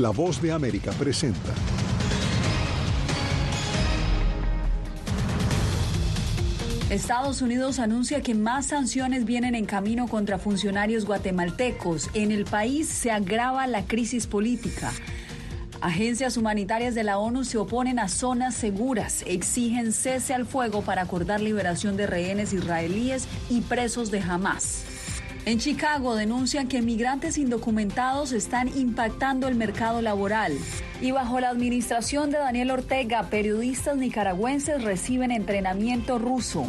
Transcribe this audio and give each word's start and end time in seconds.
La 0.00 0.08
voz 0.08 0.40
de 0.40 0.50
América 0.50 0.92
presenta. 0.92 1.52
Estados 6.88 7.42
Unidos 7.42 7.78
anuncia 7.78 8.22
que 8.22 8.34
más 8.34 8.64
sanciones 8.68 9.26
vienen 9.26 9.54
en 9.54 9.66
camino 9.66 10.08
contra 10.08 10.38
funcionarios 10.38 11.04
guatemaltecos. 11.04 12.08
En 12.14 12.32
el 12.32 12.46
país 12.46 12.88
se 12.88 13.10
agrava 13.10 13.66
la 13.66 13.84
crisis 13.84 14.26
política. 14.26 14.90
Agencias 15.82 16.38
humanitarias 16.38 16.94
de 16.94 17.04
la 17.04 17.18
ONU 17.18 17.44
se 17.44 17.58
oponen 17.58 17.98
a 17.98 18.08
zonas 18.08 18.54
seguras, 18.54 19.22
exigen 19.26 19.92
cese 19.92 20.32
al 20.32 20.46
fuego 20.46 20.80
para 20.80 21.02
acordar 21.02 21.42
liberación 21.42 21.98
de 21.98 22.06
rehenes 22.06 22.54
israelíes 22.54 23.28
y 23.50 23.60
presos 23.60 24.10
de 24.10 24.20
Hamas. 24.20 24.89
En 25.50 25.58
Chicago 25.58 26.14
denuncian 26.14 26.68
que 26.68 26.80
migrantes 26.80 27.36
indocumentados 27.36 28.30
están 28.30 28.68
impactando 28.68 29.48
el 29.48 29.56
mercado 29.56 30.00
laboral. 30.00 30.56
Y 31.00 31.10
bajo 31.10 31.40
la 31.40 31.48
administración 31.48 32.30
de 32.30 32.38
Daniel 32.38 32.70
Ortega, 32.70 33.24
periodistas 33.30 33.96
nicaragüenses 33.96 34.84
reciben 34.84 35.32
entrenamiento 35.32 36.20
ruso. 36.20 36.68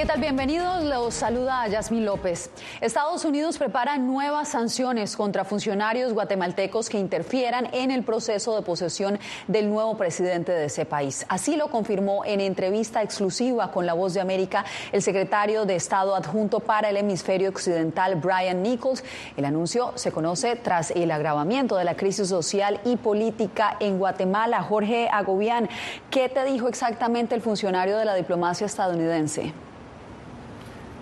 ¿Qué 0.00 0.06
tal? 0.06 0.18
Bienvenidos. 0.18 0.82
Los 0.84 1.12
saluda 1.12 1.68
Yasmín 1.68 2.06
López. 2.06 2.48
Estados 2.80 3.26
Unidos 3.26 3.58
prepara 3.58 3.98
nuevas 3.98 4.48
sanciones 4.48 5.14
contra 5.14 5.44
funcionarios 5.44 6.14
guatemaltecos 6.14 6.88
que 6.88 6.98
interfieran 6.98 7.68
en 7.72 7.90
el 7.90 8.02
proceso 8.02 8.56
de 8.56 8.62
posesión 8.62 9.18
del 9.46 9.68
nuevo 9.68 9.98
presidente 9.98 10.52
de 10.52 10.64
ese 10.64 10.86
país. 10.86 11.26
Así 11.28 11.54
lo 11.54 11.68
confirmó 11.68 12.24
en 12.24 12.40
entrevista 12.40 13.02
exclusiva 13.02 13.72
con 13.72 13.84
La 13.84 13.92
Voz 13.92 14.14
de 14.14 14.22
América 14.22 14.64
el 14.90 15.02
secretario 15.02 15.66
de 15.66 15.76
Estado 15.76 16.16
adjunto 16.16 16.60
para 16.60 16.88
el 16.88 16.96
hemisferio 16.96 17.50
occidental, 17.50 18.14
Brian 18.14 18.62
Nichols. 18.62 19.04
El 19.36 19.44
anuncio 19.44 19.92
se 19.96 20.12
conoce 20.12 20.56
tras 20.56 20.92
el 20.92 21.10
agravamiento 21.10 21.76
de 21.76 21.84
la 21.84 21.94
crisis 21.94 22.26
social 22.26 22.80
y 22.86 22.96
política 22.96 23.76
en 23.80 23.98
Guatemala. 23.98 24.62
Jorge 24.62 25.10
Agobián, 25.12 25.68
¿qué 26.10 26.30
te 26.30 26.42
dijo 26.46 26.68
exactamente 26.68 27.34
el 27.34 27.42
funcionario 27.42 27.98
de 27.98 28.06
la 28.06 28.14
diplomacia 28.14 28.64
estadounidense? 28.64 29.52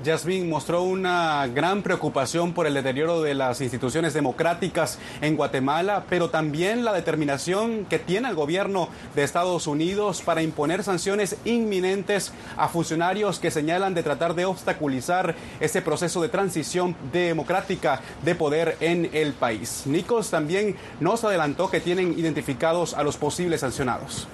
Yasmín 0.04 0.48
mostró 0.48 0.82
una 0.82 1.48
gran 1.48 1.82
preocupación 1.82 2.52
por 2.52 2.68
el 2.68 2.74
deterioro 2.74 3.20
de 3.20 3.34
las 3.34 3.60
instituciones 3.60 4.14
democráticas 4.14 4.98
en 5.20 5.36
Guatemala, 5.36 6.04
pero 6.08 6.30
también 6.30 6.84
la 6.84 6.92
determinación 6.92 7.84
que 7.84 7.98
tiene 7.98 8.28
el 8.28 8.36
gobierno 8.36 8.88
de 9.16 9.24
Estados 9.24 9.66
Unidos 9.66 10.22
para 10.22 10.42
imponer 10.42 10.84
sanciones 10.84 11.36
inminentes 11.44 12.32
a 12.56 12.68
funcionarios 12.68 13.40
que 13.40 13.50
señalan 13.50 13.94
de 13.94 14.04
tratar 14.04 14.34
de 14.34 14.44
obstaculizar 14.44 15.34
ese 15.58 15.82
proceso 15.82 16.22
de 16.22 16.28
transición 16.28 16.94
democrática 17.12 18.00
de 18.22 18.36
poder 18.36 18.76
en 18.80 19.10
el 19.12 19.32
país. 19.32 19.82
Nicos 19.84 20.30
también 20.30 20.76
nos 21.00 21.24
adelantó 21.24 21.70
que 21.70 21.80
tienen 21.80 22.16
identificados 22.16 22.94
a 22.94 23.02
los 23.02 23.16
posibles 23.16 23.62
sancionados 23.62 24.28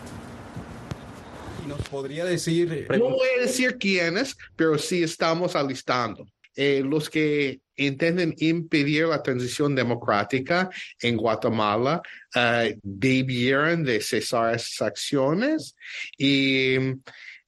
nos 1.67 1.81
podría 1.89 2.25
decir... 2.25 2.87
No 2.91 3.11
voy 3.11 3.29
a 3.39 3.43
decir 3.43 3.77
quiénes, 3.79 4.37
pero 4.57 4.79
sí 4.79 5.03
estamos 5.03 5.57
alistando. 5.57 6.27
Eh, 6.57 6.83
los 6.85 7.11
que 7.11 7.61
intenten 7.77 8.35
impedir 8.39 9.07
la 9.09 9.23
transición 9.23 9.75
democrática 9.75 10.71
en 11.01 11.17
Guatemala 11.17 12.01
uh, 12.37 12.79
debieran 12.83 13.83
de 13.83 14.01
cesar 14.01 14.55
esas 14.55 14.81
acciones 14.83 15.75
y 16.17 16.77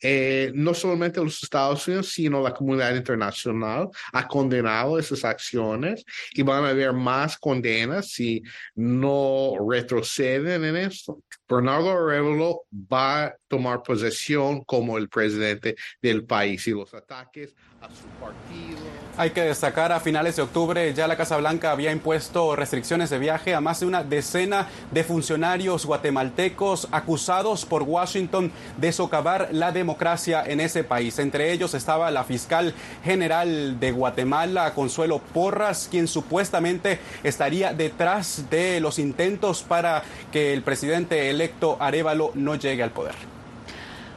eh, 0.02 0.52
no 0.54 0.74
solamente 0.74 1.22
los 1.22 1.42
Estados 1.42 1.86
Unidos, 1.88 2.10
sino 2.12 2.42
la 2.42 2.52
comunidad 2.52 2.94
internacional 2.94 3.88
ha 4.12 4.28
condenado 4.28 4.98
esas 4.98 5.24
acciones 5.24 6.04
y 6.32 6.42
van 6.42 6.64
a 6.64 6.68
haber 6.68 6.92
más 6.92 7.38
condenas 7.38 8.10
si 8.10 8.42
no 8.74 9.54
retroceden 9.68 10.64
en 10.64 10.76
esto. 10.76 11.22
Bernardo 11.48 11.90
Arevalo 11.92 12.62
va 12.72 13.24
a 13.24 13.36
tomar 13.46 13.82
posesión 13.82 14.64
como 14.64 14.98
el 14.98 15.08
presidente 15.08 15.76
del 16.02 16.24
país 16.24 16.66
y 16.66 16.72
los 16.72 16.92
ataques 16.92 17.54
a 17.80 17.88
su 17.88 18.06
partido. 18.20 18.78
Hay 19.18 19.30
que 19.30 19.42
destacar, 19.42 19.92
a 19.92 20.00
finales 20.00 20.36
de 20.36 20.42
octubre 20.42 20.92
ya 20.92 21.06
la 21.06 21.16
Casa 21.16 21.36
Blanca 21.38 21.70
había 21.70 21.92
impuesto 21.92 22.54
restricciones 22.54 23.08
de 23.08 23.18
viaje 23.18 23.54
a 23.54 23.60
más 23.60 23.80
de 23.80 23.86
una 23.86 24.02
decena 24.02 24.68
de 24.90 25.04
funcionarios 25.04 25.86
guatemaltecos 25.86 26.88
acusados 26.90 27.64
por 27.64 27.84
Washington 27.84 28.52
de 28.76 28.92
socavar 28.92 29.48
la 29.52 29.72
democracia 29.72 30.42
en 30.44 30.60
ese 30.60 30.84
país. 30.84 31.18
Entre 31.18 31.52
ellos 31.52 31.72
estaba 31.72 32.10
la 32.10 32.24
fiscal 32.24 32.74
general 33.04 33.80
de 33.80 33.92
Guatemala, 33.92 34.74
Consuelo 34.74 35.20
Porras, 35.20 35.88
quien 35.90 36.08
supuestamente 36.08 36.98
estaría 37.22 37.72
detrás 37.72 38.50
de 38.50 38.80
los 38.80 38.98
intentos 38.98 39.62
para 39.62 40.02
que 40.30 40.52
el 40.52 40.62
presidente 40.62 41.30
electo 41.36 41.76
Arevalo 41.78 42.32
no 42.34 42.54
llegue 42.56 42.82
al 42.82 42.90
poder. 42.90 43.14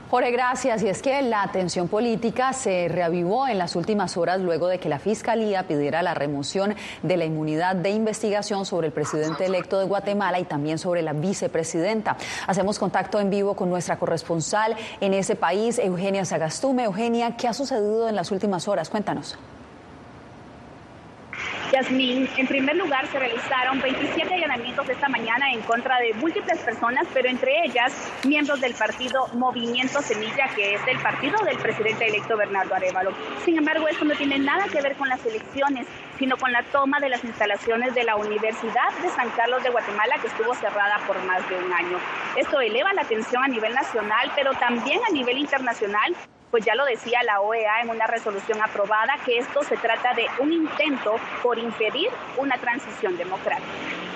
Jorge, 0.10 0.32
gracias. 0.32 0.82
Y 0.82 0.90
es 0.90 1.04
que 1.04 1.22
la 1.22 1.52
tensión 1.52 1.88
política 1.88 2.52
se 2.54 2.88
reavivó 2.88 3.48
en 3.48 3.60
las 3.60 3.76
últimas 3.76 4.18
horas 4.18 4.40
luego 4.42 4.68
de 4.68 4.80
que 4.80 4.90
la 4.90 4.98
Fiscalía 4.98 5.68
pidiera 5.68 6.02
la 6.02 6.16
remoción 6.16 6.74
de 7.04 7.16
la 7.16 7.26
inmunidad 7.26 7.76
de 7.76 7.92
investigación 7.92 8.66
sobre 8.66 8.88
el 8.88 8.94
presidente 8.94 9.46
electo 9.46 9.78
de 9.78 9.86
Guatemala 9.86 10.40
y 10.40 10.46
también 10.46 10.80
sobre 10.80 11.04
la 11.04 11.14
vicepresidenta. 11.14 12.18
Hacemos 12.48 12.80
contacto 12.80 13.20
en 13.20 13.30
vivo 13.30 13.54
con 13.54 13.70
nuestra 13.70 14.00
corresponsal 14.00 14.76
en 15.00 15.14
ese 15.14 15.36
país, 15.36 15.78
Eugenia 15.78 16.26
Sagastume. 16.26 16.86
Eugenia, 16.86 17.38
¿qué 17.38 17.48
ha 17.48 17.54
sucedido 17.54 18.10
en 18.10 18.16
las 18.16 18.32
últimas 18.32 18.68
horas? 18.68 18.90
Cuéntanos. 18.90 19.38
En 21.88 22.48
primer 22.48 22.76
lugar 22.76 23.08
se 23.08 23.18
realizaron 23.18 23.82
27 23.82 24.34
allanamientos 24.34 24.90
esta 24.90 25.08
mañana 25.08 25.50
en 25.54 25.62
contra 25.62 25.98
de 26.00 26.14
múltiples 26.16 26.60
personas, 26.60 27.08
pero 27.14 27.30
entre 27.30 27.64
ellas 27.64 27.94
miembros 28.26 28.60
del 28.60 28.74
partido 28.74 29.28
Movimiento 29.36 30.02
Semilla, 30.02 30.50
que 30.54 30.74
es 30.74 30.82
el 30.88 31.00
partido 31.00 31.38
del 31.46 31.58
presidente 31.58 32.06
electo 32.06 32.36
Bernardo 32.36 32.76
Arevalo. 32.76 33.14
Sin 33.46 33.58
embargo, 33.58 33.88
esto 33.88 34.04
no 34.04 34.14
tiene 34.16 34.40
nada 34.40 34.66
que 34.66 34.82
ver 34.82 34.98
con 34.98 35.08
las 35.08 35.26
elecciones, 35.26 35.88
sino 36.18 36.36
con 36.36 36.52
la 36.52 36.64
toma 36.64 37.00
de 37.00 37.08
las 37.08 37.24
instalaciones 37.24 37.96
de 37.96 38.04
la 38.04 38.18
Universidad 38.18 38.92
de 39.02 39.08
San 39.12 39.30
Carlos 39.30 39.64
de 39.64 39.70
Guatemala, 39.70 40.18
que 40.20 40.28
estuvo 40.28 40.54
cerrada 40.56 40.98
por 41.08 41.18
más 41.24 41.48
de 41.50 41.56
un 41.56 41.72
año. 41.72 41.98
Esto 42.36 42.60
eleva 42.60 42.92
la 42.92 43.06
tensión 43.06 43.42
a 43.42 43.48
nivel 43.48 43.74
nacional, 43.74 44.30
pero 44.36 44.52
también 44.56 45.00
a 45.08 45.14
nivel 45.14 45.38
internacional 45.38 46.14
pues 46.52 46.66
ya 46.66 46.76
lo 46.76 46.86
decía 46.86 47.24
la 47.24 47.42
OEA 47.42 47.82
en 47.82 47.90
una 47.90 48.08
resolución 48.08 48.62
aprobada 48.62 49.18
que 49.26 49.38
esto 49.38 49.64
se 49.64 49.78
trata 49.78 50.14
de 50.14 50.28
un 50.40 50.52
intento 50.52 51.16
por 51.44 51.58
impedir 51.58 52.10
una 52.38 52.58
transición 52.58 53.18
democrática. 53.18 54.09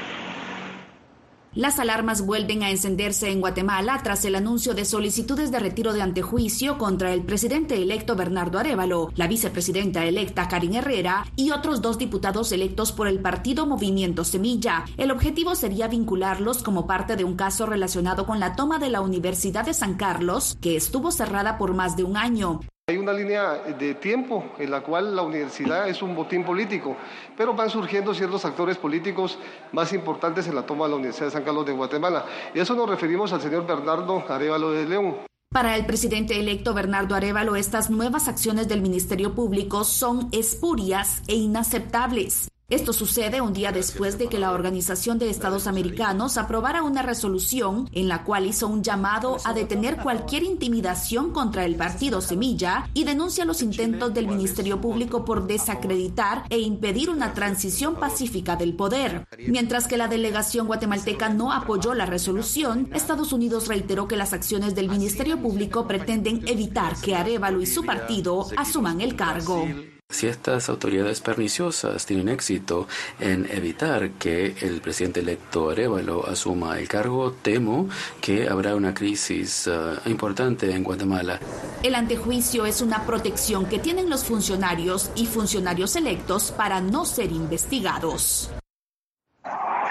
Las 1.55 1.77
alarmas 1.77 2.25
vuelven 2.25 2.63
a 2.63 2.71
encenderse 2.71 3.29
en 3.29 3.39
Guatemala 3.39 4.01
tras 4.03 4.25
el 4.25 4.33
anuncio 4.33 4.73
de 4.73 4.85
solicitudes 4.85 5.51
de 5.51 5.59
retiro 5.59 5.93
de 5.93 6.01
antejuicio 6.01 6.79
contra 6.79 7.13
el 7.13 7.21
presidente 7.21 7.79
electo 7.79 8.15
Bernardo 8.15 8.57
Arevalo, 8.57 9.11
la 9.15 9.27
vicepresidenta 9.27 10.03
electa 10.03 10.47
Karin 10.47 10.73
Herrera 10.73 11.27
y 11.35 11.51
otros 11.51 11.83
dos 11.83 11.99
diputados 11.99 12.51
electos 12.53 12.91
por 12.91 13.07
el 13.07 13.19
partido 13.19 13.67
Movimiento 13.67 14.23
Semilla. 14.23 14.85
El 14.97 15.11
objetivo 15.11 15.53
sería 15.53 15.87
vincularlos 15.87 16.63
como 16.63 16.87
parte 16.87 17.15
de 17.15 17.23
un 17.23 17.35
caso 17.35 17.67
relacionado 17.67 18.25
con 18.25 18.39
la 18.39 18.55
toma 18.55 18.79
de 18.79 18.89
la 18.89 19.01
Universidad 19.01 19.63
de 19.63 19.75
San 19.75 19.93
Carlos, 19.93 20.57
que 20.59 20.75
estuvo 20.75 21.11
cerrada 21.11 21.59
por 21.59 21.75
más 21.75 21.95
de 21.95 22.03
un 22.03 22.17
año. 22.17 22.61
Hay 22.89 22.97
una 22.97 23.13
línea 23.13 23.59
de 23.79 23.93
tiempo 23.93 24.43
en 24.59 24.69
la 24.69 24.81
cual 24.81 25.15
la 25.15 25.21
universidad 25.21 25.87
es 25.87 26.01
un 26.01 26.13
botín 26.13 26.43
político, 26.43 26.97
pero 27.37 27.53
van 27.53 27.69
surgiendo 27.69 28.13
ciertos 28.13 28.43
actores 28.43 28.75
políticos 28.75 29.39
más 29.71 29.93
importantes 29.93 30.47
en 30.47 30.55
la 30.55 30.65
toma 30.65 30.83
de 30.83 30.89
la 30.89 30.95
Universidad 30.97 31.27
de 31.27 31.31
San 31.31 31.45
Carlos 31.45 31.65
de 31.65 31.71
Guatemala. 31.71 32.25
Y 32.53 32.59
eso 32.59 32.75
nos 32.75 32.89
referimos 32.89 33.31
al 33.31 33.39
señor 33.39 33.65
Bernardo 33.65 34.25
Arevalo 34.27 34.71
de 34.71 34.85
León. 34.85 35.15
Para 35.49 35.77
el 35.77 35.85
presidente 35.85 36.37
electo 36.37 36.73
Bernardo 36.73 37.15
Arevalo, 37.15 37.55
estas 37.55 37.89
nuevas 37.89 38.27
acciones 38.27 38.67
del 38.67 38.81
Ministerio 38.81 39.33
Público 39.33 39.85
son 39.85 40.27
espurias 40.33 41.23
e 41.27 41.35
inaceptables. 41.35 42.49
Esto 42.73 42.91
sucede 42.91 43.39
un 43.39 43.53
día 43.53 43.71
después 43.71 44.17
de 44.17 44.27
que 44.27 44.39
la 44.39 44.51
Organización 44.51 45.19
de 45.19 45.29
Estados 45.29 45.67
Americanos 45.67 46.39
aprobara 46.39 46.81
una 46.81 47.03
resolución 47.03 47.87
en 47.91 48.07
la 48.07 48.23
cual 48.23 48.47
hizo 48.47 48.67
un 48.67 48.81
llamado 48.81 49.37
a 49.43 49.53
detener 49.53 49.97
cualquier 49.97 50.41
intimidación 50.41 51.29
contra 51.29 51.65
el 51.65 51.75
partido 51.75 52.19
Semilla 52.19 52.89
y 52.95 53.03
denuncia 53.03 53.45
los 53.45 53.61
intentos 53.61 54.11
del 54.15 54.25
Ministerio 54.25 54.81
Público 54.81 55.23
por 55.23 55.45
desacreditar 55.45 56.45
e 56.49 56.61
impedir 56.61 57.11
una 57.11 57.35
transición 57.35 57.93
pacífica 57.93 58.55
del 58.55 58.73
poder. 58.73 59.27
Mientras 59.37 59.87
que 59.87 59.97
la 59.97 60.07
delegación 60.07 60.65
guatemalteca 60.65 61.29
no 61.29 61.53
apoyó 61.53 61.93
la 61.93 62.07
resolución, 62.07 62.89
Estados 62.91 63.33
Unidos 63.33 63.67
reiteró 63.67 64.07
que 64.07 64.17
las 64.17 64.33
acciones 64.33 64.73
del 64.73 64.89
Ministerio 64.89 65.39
Público 65.39 65.87
pretenden 65.87 66.47
evitar 66.47 66.95
que 66.95 67.13
Arevalo 67.15 67.61
y 67.61 67.67
su 67.67 67.85
partido 67.85 68.47
asuman 68.57 68.99
el 68.99 69.15
cargo. 69.15 69.63
Si 70.13 70.27
estas 70.27 70.69
autoridades 70.69 71.21
perniciosas 71.21 72.05
tienen 72.05 72.29
éxito 72.29 72.87
en 73.19 73.49
evitar 73.51 74.11
que 74.11 74.55
el 74.61 74.79
presidente 74.79 75.21
electo 75.21 75.71
Arevalo 75.71 76.27
asuma 76.27 76.79
el 76.79 76.87
cargo, 76.87 77.31
temo 77.41 77.89
que 78.21 78.47
habrá 78.47 78.75
una 78.75 78.93
crisis 78.93 79.67
uh, 79.67 80.07
importante 80.07 80.71
en 80.71 80.83
Guatemala. 80.83 81.39
El 81.81 81.95
antejuicio 81.95 82.67
es 82.67 82.81
una 82.81 83.07
protección 83.07 83.65
que 83.65 83.79
tienen 83.79 84.07
los 84.07 84.23
funcionarios 84.23 85.09
y 85.15 85.25
funcionarios 85.25 85.95
electos 85.95 86.51
para 86.51 86.79
no 86.79 87.05
ser 87.05 87.31
investigados. 87.31 88.51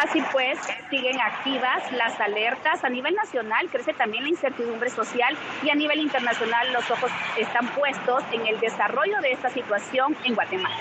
Así 0.03 0.21
pues, 0.33 0.59
siguen 0.91 1.21
activas 1.21 1.93
las 1.93 2.21
alertas. 2.21 2.83
A 2.83 2.89
nivel 2.89 3.15
nacional 3.15 3.69
crece 3.71 3.93
también 3.93 4.25
la 4.25 4.31
incertidumbre 4.31 4.91
social 4.91 5.37
y 5.63 5.71
a 5.71 5.77
nivel 5.77 6.01
internacional 6.01 6.73
los 6.73 6.91
ojos 6.91 7.13
están 7.39 7.69
puestos 7.69 8.25
en 8.33 8.45
el 8.49 8.59
desarrollo 8.59 9.21
de 9.21 9.31
esta 9.31 9.49
situación 9.49 10.17
en 10.25 10.35
Guatemala. 10.35 10.75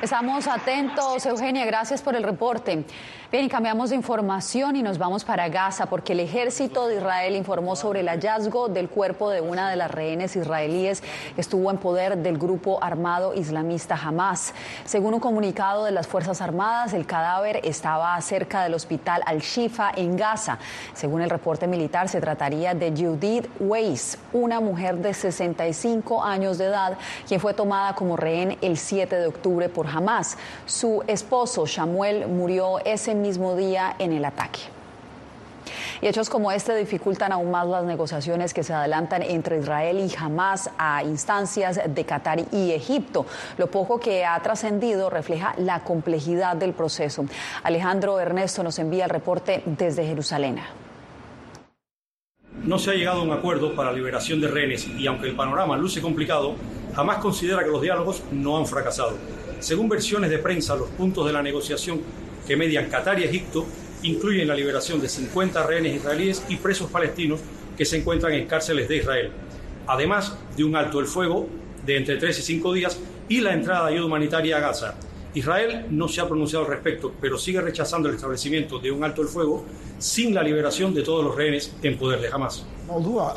Estamos 0.00 0.46
atentos, 0.46 1.26
Eugenia, 1.26 1.66
gracias 1.66 2.02
por 2.02 2.14
el 2.14 2.22
reporte. 2.22 2.84
Bien, 3.32 3.44
y 3.44 3.48
cambiamos 3.48 3.90
de 3.90 3.96
información 3.96 4.76
y 4.76 4.82
nos 4.82 4.96
vamos 4.96 5.24
para 5.24 5.48
Gaza 5.48 5.86
porque 5.86 6.12
el 6.12 6.20
ejército 6.20 6.86
de 6.86 6.96
Israel 6.96 7.34
informó 7.34 7.74
sobre 7.74 8.00
el 8.00 8.08
hallazgo 8.08 8.68
del 8.68 8.88
cuerpo 8.88 9.28
de 9.28 9.40
una 9.40 9.68
de 9.68 9.76
las 9.76 9.90
rehenes 9.90 10.36
israelíes 10.36 11.02
que 11.34 11.40
estuvo 11.40 11.68
en 11.70 11.78
poder 11.78 12.16
del 12.18 12.38
grupo 12.38 12.82
armado 12.82 13.34
islamista 13.34 13.96
Hamas. 13.96 14.54
Según 14.84 15.14
un 15.14 15.20
comunicado 15.20 15.84
de 15.84 15.90
las 15.90 16.06
Fuerzas 16.06 16.40
Armadas, 16.40 16.94
el 16.94 17.04
cadáver 17.04 17.60
estaba 17.64 18.18
cerca 18.22 18.62
del 18.62 18.74
hospital 18.74 19.22
Al-Shifa 19.26 19.90
en 19.96 20.16
Gaza. 20.16 20.58
Según 20.94 21.20
el 21.20 21.28
reporte 21.28 21.66
militar, 21.66 22.08
se 22.08 22.20
trataría 22.20 22.72
de 22.72 22.92
Judith 22.92 23.48
Weiss, 23.58 24.16
una 24.32 24.60
mujer 24.60 24.98
de 24.98 25.12
65 25.12 26.22
años 26.22 26.56
de 26.56 26.66
edad, 26.66 26.96
quien 27.26 27.40
fue 27.40 27.52
tomada 27.52 27.94
como 27.94 28.16
rehén 28.16 28.56
el 28.62 28.78
7 28.78 29.16
de 29.16 29.26
octubre 29.26 29.68
por 29.68 29.87
Hamas. 29.88 30.36
Su 30.66 31.02
esposo, 31.06 31.66
Samuel, 31.66 32.28
murió 32.28 32.78
ese 32.84 33.14
mismo 33.14 33.56
día 33.56 33.96
en 33.98 34.12
el 34.12 34.24
ataque. 34.24 34.60
Y 36.00 36.06
hechos 36.06 36.30
como 36.30 36.52
este 36.52 36.74
dificultan 36.76 37.32
aún 37.32 37.50
más 37.50 37.66
las 37.66 37.84
negociaciones 37.84 38.54
que 38.54 38.62
se 38.62 38.72
adelantan 38.72 39.22
entre 39.22 39.58
Israel 39.58 39.98
y 39.98 40.14
Hamas 40.16 40.70
a 40.78 41.02
instancias 41.02 41.80
de 41.86 42.04
Qatar 42.04 42.40
y 42.52 42.72
Egipto. 42.72 43.26
Lo 43.56 43.68
poco 43.68 43.98
que 43.98 44.24
ha 44.24 44.40
trascendido 44.40 45.10
refleja 45.10 45.54
la 45.58 45.80
complejidad 45.80 46.56
del 46.56 46.72
proceso. 46.72 47.26
Alejandro 47.62 48.20
Ernesto 48.20 48.62
nos 48.62 48.78
envía 48.78 49.04
el 49.04 49.10
reporte 49.10 49.62
desde 49.66 50.06
Jerusalén. 50.06 50.60
No 52.62 52.78
se 52.78 52.90
ha 52.90 52.94
llegado 52.94 53.20
a 53.20 53.22
un 53.22 53.32
acuerdo 53.32 53.74
para 53.74 53.92
liberación 53.92 54.40
de 54.40 54.48
rehenes 54.48 54.86
y 54.86 55.06
aunque 55.06 55.28
el 55.28 55.36
panorama 55.36 55.76
luce 55.76 56.02
complicado, 56.02 56.54
Hamas 56.94 57.18
considera 57.18 57.62
que 57.64 57.70
los 57.70 57.80
diálogos 57.80 58.22
no 58.32 58.58
han 58.58 58.66
fracasado. 58.66 59.16
Según 59.60 59.88
versiones 59.88 60.30
de 60.30 60.38
prensa, 60.38 60.76
los 60.76 60.88
puntos 60.90 61.26
de 61.26 61.32
la 61.32 61.42
negociación 61.42 62.00
que 62.46 62.56
median 62.56 62.88
Qatar 62.88 63.18
y 63.18 63.24
Egipto 63.24 63.66
incluyen 64.02 64.46
la 64.46 64.54
liberación 64.54 65.00
de 65.00 65.08
50 65.08 65.66
rehenes 65.66 65.96
israelíes 65.96 66.44
y 66.48 66.56
presos 66.56 66.90
palestinos 66.90 67.40
que 67.76 67.84
se 67.84 67.96
encuentran 67.98 68.32
en 68.34 68.46
cárceles 68.46 68.88
de 68.88 68.98
Israel, 68.98 69.30
además 69.86 70.36
de 70.56 70.64
un 70.64 70.76
alto 70.76 71.00
el 71.00 71.06
fuego 71.06 71.48
de 71.84 71.96
entre 71.96 72.16
3 72.16 72.38
y 72.38 72.42
5 72.42 72.72
días 72.72 73.00
y 73.28 73.40
la 73.40 73.52
entrada 73.52 73.86
de 73.86 73.94
ayuda 73.94 74.06
humanitaria 74.06 74.58
a 74.58 74.60
Gaza. 74.60 74.94
Israel 75.34 75.86
no 75.90 76.08
se 76.08 76.20
ha 76.20 76.28
pronunciado 76.28 76.64
al 76.64 76.70
respecto, 76.70 77.12
pero 77.20 77.36
sigue 77.36 77.60
rechazando 77.60 78.08
el 78.08 78.14
establecimiento 78.14 78.78
de 78.78 78.90
un 78.90 79.04
alto 79.04 79.22
el 79.22 79.28
fuego 79.28 79.64
sin 79.98 80.34
la 80.34 80.42
liberación 80.42 80.94
de 80.94 81.02
todos 81.02 81.24
los 81.24 81.34
rehenes 81.34 81.74
en 81.82 81.98
poder 81.98 82.20
de 82.20 82.28
Hamas. 82.28 82.64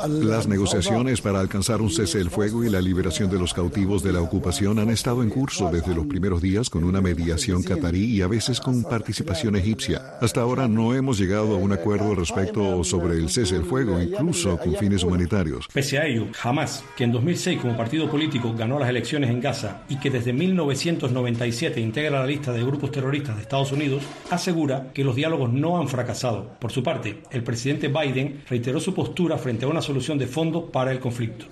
Las 0.08 0.48
negociaciones 0.48 1.20
para 1.20 1.38
alcanzar 1.38 1.82
un 1.82 1.90
cese 1.90 2.18
del 2.18 2.30
fuego 2.30 2.64
y 2.64 2.70
la 2.70 2.80
liberación 2.80 3.30
de 3.30 3.38
los 3.38 3.52
cautivos 3.52 4.02
de 4.02 4.12
la 4.12 4.22
ocupación 4.22 4.78
han 4.78 4.88
estado 4.88 5.22
en 5.22 5.28
curso 5.28 5.70
desde 5.70 5.94
los 5.94 6.06
primeros 6.06 6.40
días 6.40 6.70
con 6.70 6.84
una 6.84 7.02
mediación 7.02 7.62
catarí 7.62 8.04
y 8.04 8.22
a 8.22 8.28
veces 8.28 8.60
con 8.60 8.82
participación 8.82 9.56
egipcia. 9.56 10.16
Hasta 10.22 10.40
ahora 10.40 10.68
no 10.68 10.94
hemos 10.94 11.18
llegado 11.18 11.54
a 11.54 11.58
un 11.58 11.70
acuerdo 11.72 12.14
respecto 12.14 12.82
sobre 12.82 13.18
el 13.18 13.28
cese 13.28 13.56
del 13.56 13.64
fuego, 13.64 14.00
incluso 14.00 14.56
con 14.56 14.74
fines 14.76 15.04
humanitarios. 15.04 15.68
Pese 15.72 15.98
a 15.98 16.06
ello, 16.06 16.28
Hamas, 16.42 16.82
que 16.96 17.04
en 17.04 17.12
2006 17.12 17.60
como 17.60 17.76
partido 17.76 18.10
político 18.10 18.54
ganó 18.56 18.78
las 18.78 18.88
elecciones 18.88 19.28
en 19.28 19.40
Gaza 19.40 19.82
y 19.88 19.96
que 19.96 20.10
desde 20.10 20.32
1997 20.32 21.78
integra 21.78 22.20
la 22.20 22.26
lista 22.26 22.52
de 22.52 22.64
grupos 22.64 22.90
terroristas 22.90 23.36
de 23.36 23.42
Estados 23.42 23.72
Unidos, 23.72 24.02
asegura 24.30 24.92
que 24.94 25.04
los 25.04 25.14
diálogos 25.14 25.52
no 25.52 25.78
han 25.78 25.88
fracasado. 25.88 26.56
Por 26.58 26.72
su 26.72 26.82
parte, 26.82 27.22
el 27.30 27.42
presidente 27.42 27.88
Biden 27.88 28.42
reiteró 28.48 28.80
su 28.80 28.94
postura 28.94 29.38
frente 29.42 29.66
a 29.66 29.68
una 29.68 29.82
solución 29.82 30.18
de 30.18 30.26
fondo 30.26 30.66
para 30.66 30.92
el 30.92 31.00
conflicto. 31.00 31.46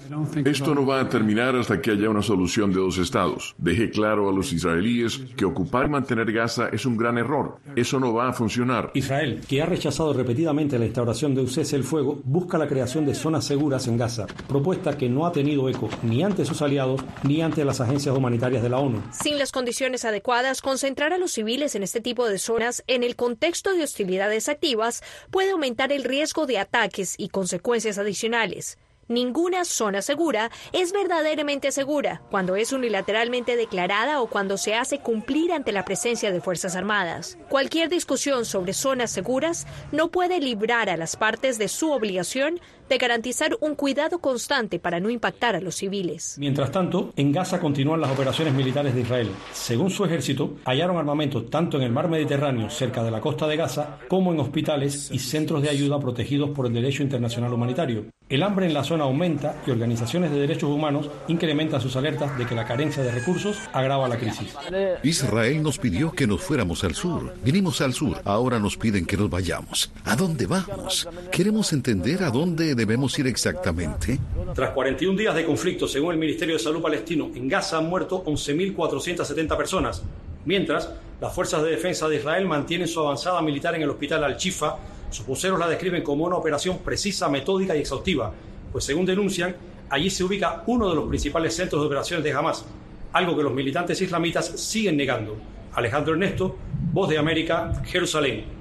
Esto 0.44 0.74
no 0.74 0.86
va 0.86 1.00
a 1.00 1.08
terminar 1.08 1.56
hasta 1.56 1.80
que 1.80 1.90
haya 1.90 2.08
una 2.08 2.22
solución 2.22 2.72
de 2.72 2.78
dos 2.78 2.98
estados. 2.98 3.54
Deje 3.58 3.90
claro 3.90 4.28
a 4.28 4.32
los 4.32 4.52
israelíes 4.52 5.18
que 5.36 5.44
ocupar 5.44 5.86
y 5.86 5.90
mantener 5.90 6.32
Gaza 6.32 6.68
es 6.68 6.86
un 6.86 6.96
gran 6.96 7.18
error. 7.18 7.58
Eso 7.76 8.00
no 8.00 8.14
va 8.14 8.28
a 8.28 8.32
funcionar. 8.32 8.92
Israel, 8.94 9.40
que 9.46 9.60
ha 9.60 9.66
rechazado 9.66 10.12
repetidamente 10.12 10.78
la 10.78 10.86
instauración 10.86 11.34
de 11.34 11.42
un 11.42 11.48
cese 11.48 11.76
el 11.76 11.84
fuego, 11.84 12.20
busca 12.24 12.58
la 12.58 12.68
creación 12.68 13.04
de 13.06 13.14
zonas 13.14 13.44
seguras 13.44 13.86
en 13.88 13.96
Gaza, 13.96 14.26
propuesta 14.48 14.96
que 14.96 15.08
no 15.08 15.26
ha 15.26 15.32
tenido 15.32 15.68
eco 15.68 15.88
ni 16.02 16.22
ante 16.22 16.44
sus 16.44 16.62
aliados 16.62 17.02
ni 17.24 17.42
ante 17.42 17.64
las 17.64 17.80
agencias 17.80 18.16
humanitarias 18.16 18.62
de 18.62 18.68
la 18.68 18.78
ONU. 18.78 19.02
Sin 19.10 19.38
las 19.38 19.52
condiciones 19.52 20.04
adecuadas, 20.04 20.62
concentrar 20.62 21.12
a 21.12 21.18
los 21.18 21.32
civiles 21.32 21.74
en 21.74 21.82
este 21.82 22.00
tipo 22.00 22.28
de 22.28 22.38
zonas 22.38 22.84
en 22.86 23.02
el 23.02 23.16
contexto 23.16 23.74
de 23.74 23.82
hostilidades 23.82 24.48
activas 24.48 25.02
puede 25.30 25.50
aumentar 25.50 25.92
el 25.92 26.04
riesgo 26.04 26.46
de 26.46 26.58
ataques 26.58 27.14
y 27.18 27.28
consecuencias 27.28 27.79
adicionales. 27.86 28.78
Ninguna 29.10 29.64
zona 29.64 30.02
segura 30.02 30.52
es 30.72 30.92
verdaderamente 30.92 31.72
segura 31.72 32.22
cuando 32.30 32.54
es 32.54 32.72
unilateralmente 32.72 33.56
declarada 33.56 34.20
o 34.20 34.28
cuando 34.28 34.56
se 34.56 34.76
hace 34.76 35.00
cumplir 35.00 35.52
ante 35.52 35.72
la 35.72 35.84
presencia 35.84 36.30
de 36.30 36.40
Fuerzas 36.40 36.76
Armadas. 36.76 37.36
Cualquier 37.48 37.88
discusión 37.88 38.44
sobre 38.44 38.72
zonas 38.72 39.10
seguras 39.10 39.66
no 39.90 40.12
puede 40.12 40.38
librar 40.38 40.88
a 40.88 40.96
las 40.96 41.16
partes 41.16 41.58
de 41.58 41.66
su 41.66 41.90
obligación 41.90 42.60
de 42.90 42.98
garantizar 42.98 43.56
un 43.60 43.76
cuidado 43.76 44.18
constante 44.18 44.80
para 44.80 44.98
no 44.98 45.10
impactar 45.10 45.54
a 45.54 45.60
los 45.60 45.76
civiles. 45.76 46.34
Mientras 46.38 46.72
tanto, 46.72 47.12
en 47.16 47.30
Gaza 47.30 47.60
continúan 47.60 48.00
las 48.00 48.10
operaciones 48.10 48.52
militares 48.52 48.94
de 48.96 49.02
Israel. 49.02 49.30
Según 49.52 49.90
su 49.90 50.04
ejército, 50.04 50.56
hallaron 50.64 50.98
armamento 50.98 51.44
tanto 51.44 51.76
en 51.76 51.84
el 51.84 51.92
mar 51.92 52.08
Mediterráneo, 52.08 52.68
cerca 52.68 53.04
de 53.04 53.12
la 53.12 53.20
costa 53.20 53.46
de 53.46 53.56
Gaza, 53.56 53.98
como 54.08 54.32
en 54.32 54.40
hospitales 54.40 55.08
y 55.12 55.20
centros 55.20 55.62
de 55.62 55.70
ayuda 55.70 56.00
protegidos 56.00 56.50
por 56.50 56.66
el 56.66 56.74
derecho 56.74 57.04
internacional 57.04 57.52
humanitario. 57.52 58.06
El 58.28 58.44
hambre 58.44 58.66
en 58.66 58.74
la 58.74 58.84
zona 58.84 59.04
aumenta 59.04 59.60
y 59.66 59.72
organizaciones 59.72 60.30
de 60.30 60.38
derechos 60.38 60.70
humanos 60.70 61.10
incrementan 61.26 61.80
sus 61.80 61.96
alertas 61.96 62.38
de 62.38 62.46
que 62.46 62.54
la 62.54 62.64
carencia 62.64 63.02
de 63.02 63.10
recursos 63.10 63.56
agrava 63.72 64.08
la 64.08 64.18
crisis. 64.18 64.54
Israel 65.02 65.60
nos 65.64 65.78
pidió 65.78 66.12
que 66.12 66.28
nos 66.28 66.40
fuéramos 66.40 66.84
al 66.84 66.94
sur. 66.94 67.34
Vinimos 67.44 67.80
al 67.80 67.92
sur. 67.92 68.20
Ahora 68.24 68.60
nos 68.60 68.76
piden 68.76 69.04
que 69.04 69.16
nos 69.16 69.30
vayamos. 69.30 69.90
¿A 70.04 70.14
dónde 70.14 70.46
vamos? 70.46 71.08
Queremos 71.32 71.72
entender 71.72 72.22
a 72.22 72.30
dónde 72.30 72.70
debemos 72.80 73.18
ir 73.18 73.26
exactamente? 73.26 74.18
Tras 74.54 74.70
41 74.70 75.18
días 75.18 75.34
de 75.34 75.44
conflicto, 75.44 75.86
según 75.86 76.12
el 76.14 76.18
Ministerio 76.18 76.54
de 76.54 76.58
Salud 76.58 76.80
palestino, 76.80 77.30
en 77.34 77.46
Gaza 77.46 77.76
han 77.76 77.90
muerto 77.90 78.24
11.470 78.24 79.56
personas, 79.56 80.02
mientras 80.46 80.88
las 81.20 81.34
fuerzas 81.34 81.62
de 81.62 81.70
defensa 81.70 82.08
de 82.08 82.16
Israel 82.16 82.46
mantienen 82.46 82.88
su 82.88 83.00
avanzada 83.00 83.42
militar 83.42 83.74
en 83.74 83.82
el 83.82 83.90
hospital 83.90 84.24
Al-Shifa. 84.24 84.76
Sus 85.10 85.26
voceros 85.26 85.58
la 85.58 85.68
describen 85.68 86.02
como 86.02 86.24
una 86.24 86.36
operación 86.36 86.78
precisa, 86.78 87.28
metódica 87.28 87.76
y 87.76 87.80
exhaustiva, 87.80 88.32
pues 88.72 88.84
según 88.84 89.04
denuncian, 89.04 89.54
allí 89.90 90.08
se 90.08 90.24
ubica 90.24 90.62
uno 90.66 90.88
de 90.88 90.94
los 90.94 91.06
principales 91.06 91.54
centros 91.54 91.82
de 91.82 91.86
operaciones 91.86 92.24
de 92.24 92.32
Hamas, 92.32 92.64
algo 93.12 93.36
que 93.36 93.42
los 93.42 93.52
militantes 93.52 94.00
islamitas 94.00 94.46
siguen 94.46 94.96
negando. 94.96 95.36
Alejandro 95.74 96.14
Ernesto, 96.14 96.56
Voz 96.92 97.10
de 97.10 97.18
América, 97.18 97.82
Jerusalén. 97.84 98.59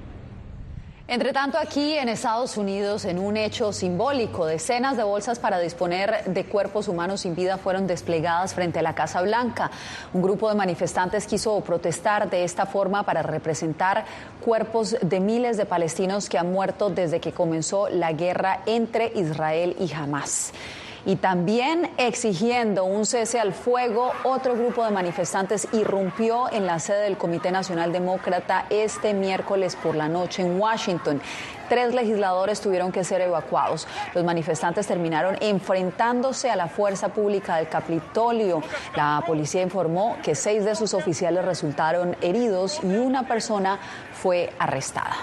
Entre 1.10 1.32
tanto, 1.32 1.58
aquí 1.58 1.94
en 1.94 2.08
Estados 2.08 2.56
Unidos, 2.56 3.04
en 3.04 3.18
un 3.18 3.36
hecho 3.36 3.72
simbólico, 3.72 4.46
decenas 4.46 4.96
de 4.96 5.02
bolsas 5.02 5.40
para 5.40 5.58
disponer 5.58 6.22
de 6.26 6.44
cuerpos 6.44 6.86
humanos 6.86 7.22
sin 7.22 7.34
vida 7.34 7.58
fueron 7.58 7.88
desplegadas 7.88 8.54
frente 8.54 8.78
a 8.78 8.82
la 8.82 8.94
Casa 8.94 9.20
Blanca. 9.20 9.72
Un 10.12 10.22
grupo 10.22 10.48
de 10.48 10.54
manifestantes 10.54 11.26
quiso 11.26 11.60
protestar 11.62 12.30
de 12.30 12.44
esta 12.44 12.64
forma 12.64 13.02
para 13.02 13.22
representar 13.22 14.04
cuerpos 14.40 14.98
de 15.02 15.18
miles 15.18 15.56
de 15.56 15.66
palestinos 15.66 16.28
que 16.28 16.38
han 16.38 16.52
muerto 16.52 16.90
desde 16.90 17.18
que 17.18 17.32
comenzó 17.32 17.88
la 17.88 18.12
guerra 18.12 18.60
entre 18.66 19.10
Israel 19.16 19.74
y 19.80 19.92
Hamas 19.92 20.52
y 21.06 21.16
también 21.16 21.90
exigiendo 21.96 22.84
un 22.84 23.06
cese 23.06 23.40
al 23.40 23.52
fuego, 23.52 24.12
otro 24.24 24.54
grupo 24.54 24.84
de 24.84 24.90
manifestantes 24.90 25.68
irrumpió 25.72 26.50
en 26.52 26.66
la 26.66 26.78
sede 26.78 27.02
del 27.02 27.16
Comité 27.16 27.50
Nacional 27.50 27.92
Demócrata 27.92 28.66
este 28.70 29.14
miércoles 29.14 29.76
por 29.76 29.94
la 29.94 30.08
noche 30.08 30.42
en 30.42 30.60
Washington. 30.60 31.20
Tres 31.68 31.94
legisladores 31.94 32.60
tuvieron 32.60 32.90
que 32.90 33.04
ser 33.04 33.20
evacuados. 33.20 33.86
Los 34.12 34.24
manifestantes 34.24 34.88
terminaron 34.88 35.36
enfrentándose 35.40 36.50
a 36.50 36.56
la 36.56 36.66
fuerza 36.66 37.10
pública 37.10 37.56
del 37.56 37.68
Capitolio. 37.68 38.60
La 38.96 39.22
policía 39.24 39.62
informó 39.62 40.16
que 40.22 40.34
seis 40.34 40.64
de 40.64 40.74
sus 40.74 40.94
oficiales 40.94 41.44
resultaron 41.44 42.16
heridos 42.20 42.80
y 42.82 42.96
una 42.96 43.22
persona 43.22 43.78
fue 44.12 44.52
arrestada. 44.58 45.14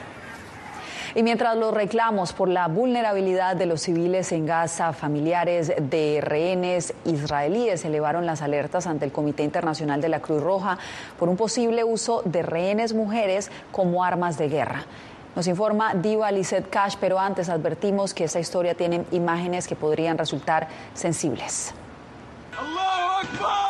Y 1.18 1.24
mientras 1.24 1.58
los 1.58 1.74
reclamos 1.74 2.32
por 2.32 2.48
la 2.48 2.68
vulnerabilidad 2.68 3.56
de 3.56 3.66
los 3.66 3.82
civiles 3.82 4.32
en 4.32 4.46
Gaza, 4.46 4.94
familiares 4.94 5.74
de 5.76 6.20
rehenes 6.22 6.94
israelíes 7.06 7.84
elevaron 7.86 8.28
las 8.28 8.44
alertas 8.44 8.86
ante 8.86 9.06
el 9.06 9.12
Comité 9.12 9.42
Internacional 9.42 10.00
de 10.00 10.10
la 10.10 10.20
Cruz 10.20 10.44
Roja 10.44 10.78
por 11.18 11.28
un 11.28 11.36
posible 11.36 11.84
uso 11.84 12.22
de 12.24 12.44
rehenes 12.44 12.94
mujeres 12.94 13.50
como 13.72 14.04
armas 14.04 14.38
de 14.38 14.48
guerra. 14.48 14.84
Nos 15.36 15.48
informa 15.48 15.96
Diva 15.96 16.32
Lizette 16.32 16.70
Cash, 16.70 16.98
pero 17.00 17.18
antes 17.18 17.50
advertimos 17.50 18.14
que 18.14 18.26
esta 18.26 18.40
historia 18.40 18.76
tiene 18.76 19.04
imágenes 19.10 19.68
que 19.68 19.76
podrían 19.76 20.20
resultar 20.20 20.68
sensibles. 20.94 21.74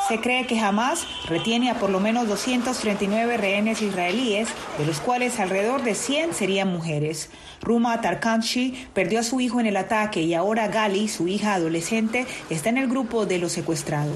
Se 0.07 0.21
cree 0.21 0.47
que 0.47 0.59
Hamas 0.59 1.05
retiene 1.27 1.69
a 1.69 1.79
por 1.79 1.89
lo 1.89 1.99
menos 1.99 2.27
239 2.27 3.37
rehenes 3.37 3.81
israelíes, 3.81 4.47
de 4.77 4.85
los 4.85 5.01
cuales 5.01 5.39
alrededor 5.39 5.83
de 5.83 5.95
100 5.95 6.33
serían 6.33 6.69
mujeres. 6.69 7.29
Ruma 7.61 7.99
Tarkanshi 7.99 8.87
perdió 8.93 9.19
a 9.19 9.23
su 9.23 9.41
hijo 9.41 9.59
en 9.59 9.65
el 9.65 9.75
ataque 9.75 10.21
y 10.21 10.33
ahora 10.33 10.69
Gali, 10.69 11.09
su 11.09 11.27
hija 11.27 11.55
adolescente, 11.55 12.25
está 12.49 12.69
en 12.69 12.77
el 12.77 12.87
grupo 12.87 13.25
de 13.25 13.39
los 13.39 13.51
secuestrados. 13.51 14.15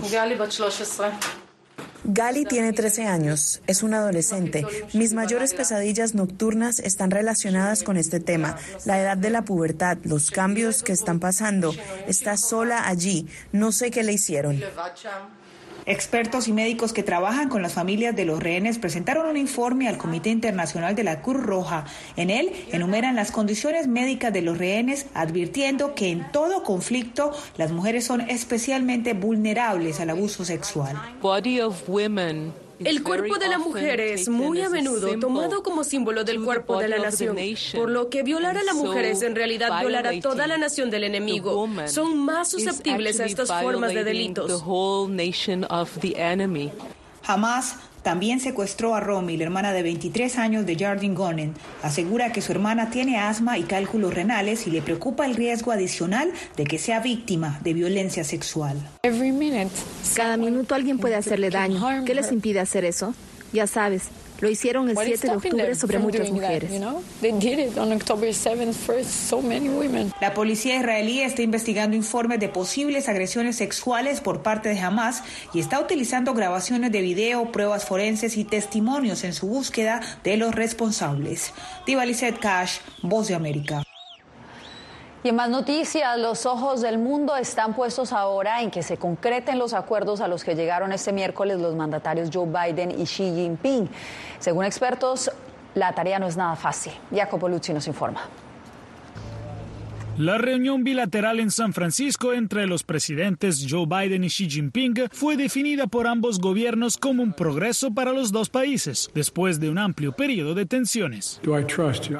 Gali 2.03 2.45
tiene 2.45 2.73
13 2.73 3.05
años, 3.05 3.61
es 3.67 3.83
una 3.83 3.97
adolescente. 3.97 4.65
Mis 4.93 5.13
mayores 5.13 5.53
pesadillas 5.53 6.15
nocturnas 6.15 6.79
están 6.79 7.11
relacionadas 7.11 7.83
con 7.83 7.95
este 7.95 8.19
tema, 8.19 8.57
la 8.85 8.99
edad 8.99 9.17
de 9.17 9.29
la 9.29 9.43
pubertad, 9.43 9.97
los 10.03 10.31
cambios 10.31 10.81
que 10.81 10.93
están 10.93 11.19
pasando. 11.19 11.75
Está 12.07 12.37
sola 12.37 12.87
allí, 12.87 13.27
no 13.51 13.71
sé 13.71 13.91
qué 13.91 14.03
le 14.03 14.13
hicieron. 14.13 14.59
Expertos 15.85 16.47
y 16.47 16.53
médicos 16.53 16.93
que 16.93 17.03
trabajan 17.03 17.49
con 17.49 17.61
las 17.61 17.73
familias 17.73 18.15
de 18.15 18.25
los 18.25 18.41
rehenes 18.41 18.77
presentaron 18.77 19.27
un 19.27 19.37
informe 19.37 19.87
al 19.87 19.97
Comité 19.97 20.29
Internacional 20.29 20.95
de 20.95 21.03
la 21.03 21.21
Cruz 21.21 21.41
Roja. 21.41 21.85
En 22.15 22.29
él 22.29 22.51
enumeran 22.71 23.15
las 23.15 23.31
condiciones 23.31 23.87
médicas 23.87 24.31
de 24.31 24.41
los 24.41 24.57
rehenes, 24.57 25.07
advirtiendo 25.13 25.95
que 25.95 26.09
en 26.09 26.31
todo 26.31 26.63
conflicto 26.63 27.31
las 27.57 27.71
mujeres 27.71 28.05
son 28.05 28.21
especialmente 28.21 29.13
vulnerables 29.13 29.99
al 29.99 30.11
abuso 30.11 30.45
sexual. 30.45 30.95
El 32.83 33.03
cuerpo 33.03 33.37
de 33.37 33.47
la 33.47 33.57
mujer 33.57 33.99
es 33.99 34.29
muy 34.29 34.61
a 34.61 34.69
menudo 34.69 35.19
tomado 35.19 35.63
como 35.63 35.83
símbolo 35.83 36.23
del 36.23 36.43
cuerpo 36.43 36.79
de 36.79 36.87
la 36.87 36.99
nación, 36.99 37.37
por 37.75 37.89
lo 37.89 38.09
que 38.09 38.23
violar 38.23 38.57
a 38.57 38.63
la 38.63 38.73
mujer 38.73 39.05
es 39.05 39.21
en 39.21 39.35
realidad 39.35 39.79
violar 39.79 40.07
a 40.07 40.19
toda 40.19 40.47
la 40.47 40.57
nación 40.57 40.89
del 40.89 41.03
enemigo. 41.03 41.67
Son 41.87 42.17
más 42.17 42.49
susceptibles 42.49 43.19
a 43.19 43.25
estas 43.25 43.49
formas 43.61 43.93
de 43.93 44.03
delitos. 44.03 44.63
Jamás 47.23 47.75
también 48.03 48.39
secuestró 48.39 48.95
a 48.95 48.99
Romy, 48.99 49.37
la 49.37 49.43
hermana 49.43 49.73
de 49.73 49.83
23 49.83 50.37
años 50.37 50.65
de 50.65 50.75
Jardine 50.75 51.15
Gonen. 51.15 51.53
Asegura 51.83 52.31
que 52.31 52.41
su 52.41 52.51
hermana 52.51 52.89
tiene 52.89 53.19
asma 53.19 53.57
y 53.57 53.63
cálculos 53.63 54.13
renales 54.13 54.67
y 54.67 54.71
le 54.71 54.81
preocupa 54.81 55.25
el 55.25 55.35
riesgo 55.35 55.71
adicional 55.71 56.31
de 56.57 56.63
que 56.63 56.77
sea 56.77 56.99
víctima 56.99 57.59
de 57.63 57.73
violencia 57.73 58.23
sexual. 58.23 58.77
Cada 60.15 60.37
minuto 60.37 60.75
alguien 60.75 60.97
puede 60.97 61.15
hacerle 61.15 61.49
daño. 61.49 62.03
¿Qué 62.05 62.15
les 62.15 62.31
impide 62.31 62.59
hacer 62.59 62.85
eso? 62.85 63.13
Ya 63.53 63.67
sabes, 63.67 64.03
lo 64.41 64.49
hicieron 64.49 64.89
el 64.89 64.97
7 64.97 65.27
de 65.27 65.35
octubre 65.35 65.75
sobre 65.75 65.99
muchas 65.99 66.29
mujeres. 66.31 66.71
La 70.19 70.33
policía 70.33 70.77
israelí 70.77 71.21
está 71.21 71.43
investigando 71.43 71.95
informes 71.95 72.39
de 72.39 72.49
posibles 72.49 73.07
agresiones 73.07 73.55
sexuales 73.55 74.19
por 74.19 74.41
parte 74.41 74.69
de 74.69 74.79
Hamas 74.79 75.23
y 75.53 75.59
está 75.59 75.79
utilizando 75.79 76.33
grabaciones 76.33 76.91
de 76.91 77.01
video, 77.01 77.51
pruebas 77.51 77.85
forenses 77.85 78.35
y 78.35 78.43
testimonios 78.43 79.23
en 79.23 79.33
su 79.33 79.47
búsqueda 79.47 80.01
de 80.23 80.37
los 80.37 80.53
responsables. 80.55 81.53
Diva 81.85 82.03
Cash, 82.39 82.79
Voz 83.03 83.27
de 83.27 83.35
América. 83.35 83.83
Y 85.23 85.29
en 85.29 85.35
más 85.35 85.49
noticias, 85.49 86.17
los 86.17 86.47
ojos 86.47 86.81
del 86.81 86.97
mundo 86.97 87.35
están 87.35 87.75
puestos 87.75 88.11
ahora 88.11 88.61
en 88.61 88.71
que 88.71 88.81
se 88.81 88.97
concreten 88.97 89.59
los 89.59 89.73
acuerdos 89.73 90.19
a 90.19 90.27
los 90.27 90.43
que 90.43 90.55
llegaron 90.55 90.91
este 90.93 91.11
miércoles 91.11 91.59
los 91.59 91.75
mandatarios 91.75 92.31
Joe 92.33 92.47
Biden 92.47 92.89
y 92.99 93.03
Xi 93.03 93.31
Jinping. 93.35 93.87
Según 94.39 94.65
expertos, 94.65 95.29
la 95.75 95.93
tarea 95.93 96.17
no 96.17 96.25
es 96.25 96.37
nada 96.37 96.55
fácil. 96.55 96.93
Jacopo 97.13 97.47
Luzzi 97.47 97.71
nos 97.71 97.85
informa. 97.85 98.21
La 100.17 100.37
reunión 100.37 100.83
bilateral 100.83 101.39
en 101.39 101.51
San 101.51 101.71
Francisco 101.73 102.33
entre 102.33 102.67
los 102.67 102.83
presidentes 102.83 103.65
Joe 103.67 103.85
Biden 103.85 104.25
y 104.25 104.27
Xi 104.27 104.49
Jinping 104.49 105.07
fue 105.11 105.37
definida 105.37 105.87
por 105.87 106.05
ambos 106.05 106.39
gobiernos 106.39 106.97
como 106.97 107.23
un 107.23 107.31
progreso 107.31 107.93
para 107.93 108.11
los 108.11 108.31
dos 108.33 108.49
países, 108.49 109.09
después 109.15 109.61
de 109.61 109.69
un 109.69 109.77
amplio 109.77 110.11
periodo 110.11 110.53
de 110.53 110.65
tensiones. 110.65 111.39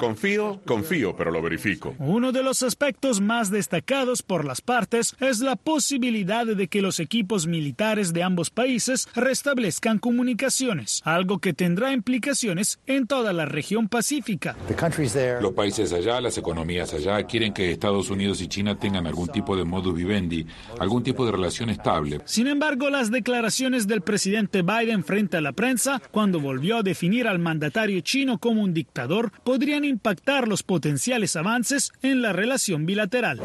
Confío, 0.00 0.60
confío, 0.64 1.14
pero 1.16 1.30
lo 1.30 1.42
verifico. 1.42 1.94
Uno 1.98 2.32
de 2.32 2.42
los 2.42 2.62
aspectos 2.62 3.20
más 3.20 3.50
destacados 3.50 4.22
por 4.22 4.46
las 4.46 4.62
partes 4.62 5.14
es 5.20 5.40
la 5.40 5.56
posibilidad 5.56 6.46
de 6.46 6.68
que 6.68 6.80
los 6.80 6.98
equipos 6.98 7.46
militares 7.46 8.14
de 8.14 8.22
ambos 8.22 8.48
países 8.48 9.06
restablezcan 9.14 9.98
comunicaciones, 9.98 11.02
algo 11.04 11.40
que 11.40 11.52
tendrá 11.52 11.92
implicaciones 11.92 12.80
en 12.86 13.06
toda 13.06 13.34
la 13.34 13.44
región 13.44 13.88
pacífica. 13.88 14.56
Los 15.40 15.52
países 15.52 15.92
allá, 15.92 16.20
las 16.22 16.38
economías 16.38 16.94
allá, 16.94 17.22
quieren 17.24 17.52
que 17.52 17.82
Estados 17.82 17.91
Unidos 18.10 18.40
y 18.40 18.48
China 18.48 18.78
tengan 18.78 19.06
algún 19.06 19.28
tipo 19.28 19.56
de 19.56 19.64
modus 19.64 19.94
vivendi, 19.94 20.46
algún 20.78 21.02
tipo 21.02 21.24
de 21.24 21.32
relación 21.32 21.70
estable. 21.70 22.20
Sin 22.24 22.46
embargo, 22.46 22.90
las 22.90 23.10
declaraciones 23.10 23.86
del 23.86 24.02
presidente 24.02 24.62
Biden 24.62 25.04
frente 25.04 25.36
a 25.36 25.40
la 25.40 25.52
prensa, 25.52 26.00
cuando 26.10 26.40
volvió 26.40 26.78
a 26.78 26.82
definir 26.82 27.28
al 27.28 27.38
mandatario 27.38 28.00
chino 28.00 28.38
como 28.38 28.62
un 28.62 28.74
dictador, 28.74 29.32
podrían 29.44 29.84
impactar 29.84 30.48
los 30.48 30.62
potenciales 30.62 31.36
avances 31.36 31.92
en 32.02 32.22
la 32.22 32.32
relación 32.32 32.86
bilateral. 32.86 33.40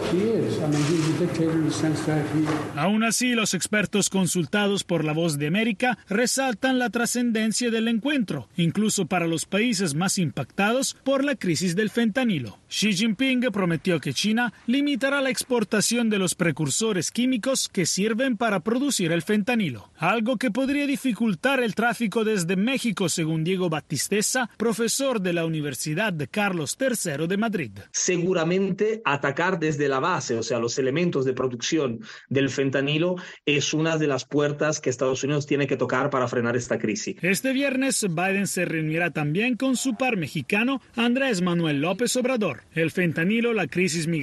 Aún 2.75 3.03
así, 3.03 3.33
los 3.33 3.53
expertos 3.53 4.09
consultados 4.09 4.83
por 4.83 5.03
La 5.03 5.13
Voz 5.13 5.37
de 5.37 5.47
América 5.47 5.97
resaltan 6.09 6.79
la 6.79 6.89
trascendencia 6.89 7.71
del 7.71 7.87
encuentro, 7.87 8.47
incluso 8.55 9.05
para 9.05 9.27
los 9.27 9.45
países 9.45 9.95
más 9.95 10.17
impactados 10.17 10.95
por 11.03 11.23
la 11.23 11.35
crisis 11.35 11.75
del 11.75 11.89
fentanilo. 11.89 12.57
Xi 12.69 12.93
Jinping 12.93 13.41
prometió 13.51 13.99
que 13.99 14.13
China 14.13 14.26
limitará 14.65 15.21
la 15.21 15.29
exportación 15.29 16.09
de 16.09 16.17
los 16.17 16.35
precursores 16.35 17.11
químicos 17.11 17.69
que 17.69 17.85
sirven 17.85 18.37
para 18.37 18.59
producir 18.59 19.11
el 19.11 19.21
fentanilo, 19.21 19.89
algo 19.97 20.37
que 20.37 20.51
podría 20.51 20.85
dificultar 20.85 21.61
el 21.61 21.75
tráfico 21.75 22.25
desde 22.25 22.55
México, 22.55 23.09
según 23.09 23.43
Diego 23.43 23.69
Batisteza, 23.69 24.49
profesor 24.57 25.21
de 25.21 25.33
la 25.33 25.45
Universidad 25.45 26.11
de 26.13 26.27
Carlos 26.27 26.77
III 26.79 27.27
de 27.27 27.37
Madrid. 27.37 27.71
Seguramente 27.91 29.01
atacar 29.05 29.59
desde 29.59 29.87
la 29.87 29.99
base, 29.99 30.35
o 30.35 30.43
sea, 30.43 30.59
los 30.59 30.77
elementos 30.77 31.25
de 31.25 31.33
producción 31.33 32.01
del 32.29 32.49
fentanilo, 32.49 33.15
es 33.45 33.73
una 33.73 33.97
de 33.97 34.07
las 34.07 34.25
puertas 34.25 34.81
que 34.81 34.89
Estados 34.89 35.23
Unidos 35.23 35.45
tiene 35.45 35.67
que 35.67 35.77
tocar 35.77 36.09
para 36.09 36.27
frenar 36.27 36.55
esta 36.55 36.77
crisis. 36.77 37.15
Este 37.21 37.53
viernes 37.53 38.05
Biden 38.09 38.47
se 38.47 38.65
reunirá 38.65 39.11
también 39.11 39.55
con 39.55 39.75
su 39.75 39.95
par 39.95 40.17
mexicano, 40.17 40.81
Andrés 40.95 41.41
Manuel 41.41 41.81
López 41.81 42.15
Obrador. 42.15 42.63
El 42.73 42.91
fentanilo, 42.91 43.53
la 43.53 43.67
crisis 43.67 44.07
migratoria 44.07 44.16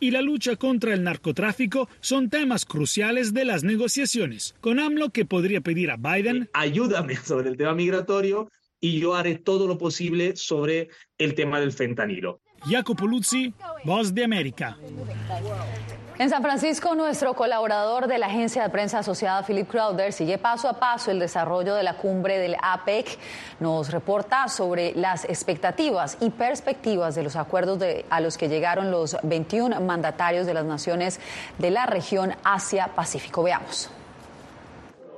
y 0.00 0.10
la 0.10 0.22
lucha 0.22 0.56
contra 0.56 0.94
el 0.94 1.02
narcotráfico 1.02 1.88
son 2.00 2.30
temas 2.30 2.64
cruciales 2.64 3.32
de 3.32 3.44
las 3.44 3.64
negociaciones. 3.64 4.54
Con 4.60 4.78
AMLO 4.78 5.10
que 5.10 5.24
podría 5.24 5.60
pedir 5.60 5.90
a 5.90 5.96
Biden, 5.96 6.48
ayúdame 6.52 7.16
sobre 7.24 7.48
el 7.48 7.56
tema 7.56 7.74
migratorio 7.74 8.50
y 8.80 8.98
yo 8.98 9.14
haré 9.14 9.36
todo 9.36 9.66
lo 9.66 9.78
posible 9.78 10.36
sobre 10.36 10.88
el 11.18 11.34
tema 11.34 11.60
del 11.60 11.72
fentanilo. 11.72 12.40
Jacopo 12.66 13.06
Luzzi, 13.06 13.52
Voz 13.84 14.14
de 14.14 14.24
América. 14.24 14.76
En 16.18 16.28
San 16.28 16.42
Francisco, 16.42 16.94
nuestro 16.94 17.32
colaborador 17.32 18.06
de 18.06 18.18
la 18.18 18.26
agencia 18.26 18.62
de 18.62 18.68
prensa 18.68 18.98
asociada, 18.98 19.42
Philip 19.42 19.66
Crowder, 19.66 20.12
sigue 20.12 20.36
paso 20.36 20.68
a 20.68 20.74
paso 20.74 21.10
el 21.10 21.18
desarrollo 21.18 21.74
de 21.74 21.82
la 21.82 21.94
cumbre 21.96 22.38
del 22.38 22.56
APEC. 22.60 23.18
Nos 23.58 23.90
reporta 23.90 24.48
sobre 24.48 24.92
las 24.94 25.24
expectativas 25.24 26.18
y 26.20 26.28
perspectivas 26.28 27.14
de 27.14 27.22
los 27.22 27.36
acuerdos 27.36 27.82
a 28.10 28.20
los 28.20 28.36
que 28.36 28.50
llegaron 28.50 28.90
los 28.90 29.16
21 29.22 29.80
mandatarios 29.80 30.46
de 30.46 30.52
las 30.52 30.66
naciones 30.66 31.20
de 31.56 31.70
la 31.70 31.86
región 31.86 32.34
Asia-Pacífico. 32.44 33.42
Veamos. 33.42 33.90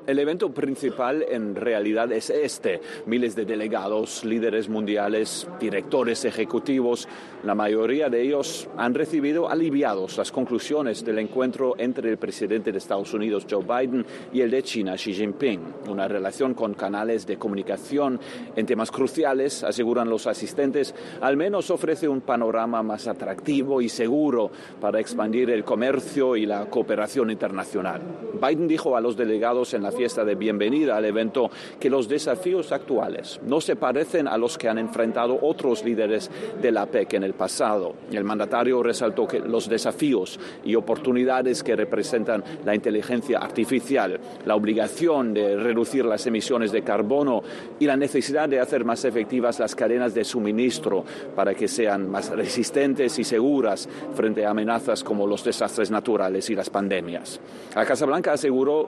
El 0.04 0.18
evento 0.18 0.50
principal 0.50 1.24
en 1.30 1.54
realidad 1.54 2.10
es 2.10 2.28
este. 2.28 2.80
Miles 3.06 3.36
de 3.36 3.44
delegados, 3.44 4.24
líderes 4.24 4.68
mundiales, 4.68 5.46
directores 5.60 6.24
ejecutivos, 6.24 7.06
la 7.44 7.54
mayoría 7.54 8.08
de 8.08 8.20
ellos 8.20 8.68
han 8.76 8.94
recibido 8.94 9.48
aliviados 9.48 10.18
las 10.18 10.32
conclusiones 10.32 11.04
del 11.04 11.20
encuentro 11.20 11.74
entre 11.78 12.10
el 12.10 12.16
presidente 12.16 12.72
de 12.72 12.78
Estados 12.78 13.14
Unidos, 13.14 13.46
Joe 13.48 13.62
Biden, 13.62 14.04
y 14.32 14.40
el 14.40 14.50
de 14.50 14.64
China, 14.64 14.96
Xi 14.96 15.14
Jinping. 15.14 15.60
Una 15.88 16.08
relación 16.08 16.54
con 16.54 16.74
canales 16.74 17.24
de 17.24 17.38
comunicación 17.38 18.18
en 18.56 18.66
temas 18.66 18.90
cruciales, 18.90 19.62
aseguran 19.62 20.10
los 20.10 20.26
asistentes, 20.26 20.96
al 21.20 21.36
menos 21.36 21.70
ofrece 21.70 22.08
un 22.08 22.22
panorama 22.22 22.82
más 22.82 23.06
atractivo 23.06 23.80
y 23.80 23.88
seguro 23.88 24.50
para 24.80 24.98
expandir 24.98 25.50
el 25.50 25.62
comercio 25.62 26.34
y 26.36 26.44
la 26.44 26.66
cooperación 26.68 27.30
internacional. 27.30 28.02
Biden 28.40 28.66
dijo 28.66 28.96
a 28.96 29.00
los 29.00 29.16
delegados 29.16 29.74
en 29.74 29.82
la 29.84 29.91
fiesta 29.92 30.24
de 30.24 30.34
bienvenida 30.34 30.96
al 30.96 31.04
evento 31.04 31.50
que 31.78 31.90
los 31.90 32.08
desafíos 32.08 32.72
actuales 32.72 33.40
no 33.46 33.60
se 33.60 33.76
parecen 33.76 34.26
a 34.26 34.36
los 34.36 34.58
que 34.58 34.68
han 34.68 34.78
enfrentado 34.78 35.38
otros 35.40 35.84
líderes 35.84 36.30
de 36.60 36.72
la 36.72 36.86
PEC 36.86 37.14
en 37.14 37.24
el 37.24 37.34
pasado. 37.34 37.94
El 38.10 38.24
mandatario 38.24 38.82
resaltó 38.82 39.26
que 39.26 39.40
los 39.40 39.68
desafíos 39.68 40.38
y 40.64 40.74
oportunidades 40.74 41.62
que 41.62 41.76
representan 41.76 42.42
la 42.64 42.74
inteligencia 42.74 43.38
artificial, 43.38 44.18
la 44.44 44.56
obligación 44.56 45.34
de 45.34 45.56
reducir 45.56 46.04
las 46.04 46.26
emisiones 46.26 46.72
de 46.72 46.82
carbono 46.82 47.42
y 47.78 47.86
la 47.86 47.96
necesidad 47.96 48.48
de 48.48 48.60
hacer 48.60 48.84
más 48.84 49.04
efectivas 49.04 49.58
las 49.58 49.74
cadenas 49.74 50.14
de 50.14 50.24
suministro 50.24 51.04
para 51.34 51.54
que 51.54 51.68
sean 51.68 52.10
más 52.10 52.30
resistentes 52.30 53.18
y 53.18 53.24
seguras 53.24 53.88
frente 54.14 54.44
a 54.44 54.50
amenazas 54.50 55.04
como 55.04 55.26
los 55.26 55.44
desastres 55.44 55.90
naturales 55.90 56.48
y 56.50 56.54
las 56.54 56.70
pandemias. 56.70 57.40
La 57.74 57.84
Casa 57.84 58.06
Blanca 58.06 58.32
aseguró 58.32 58.86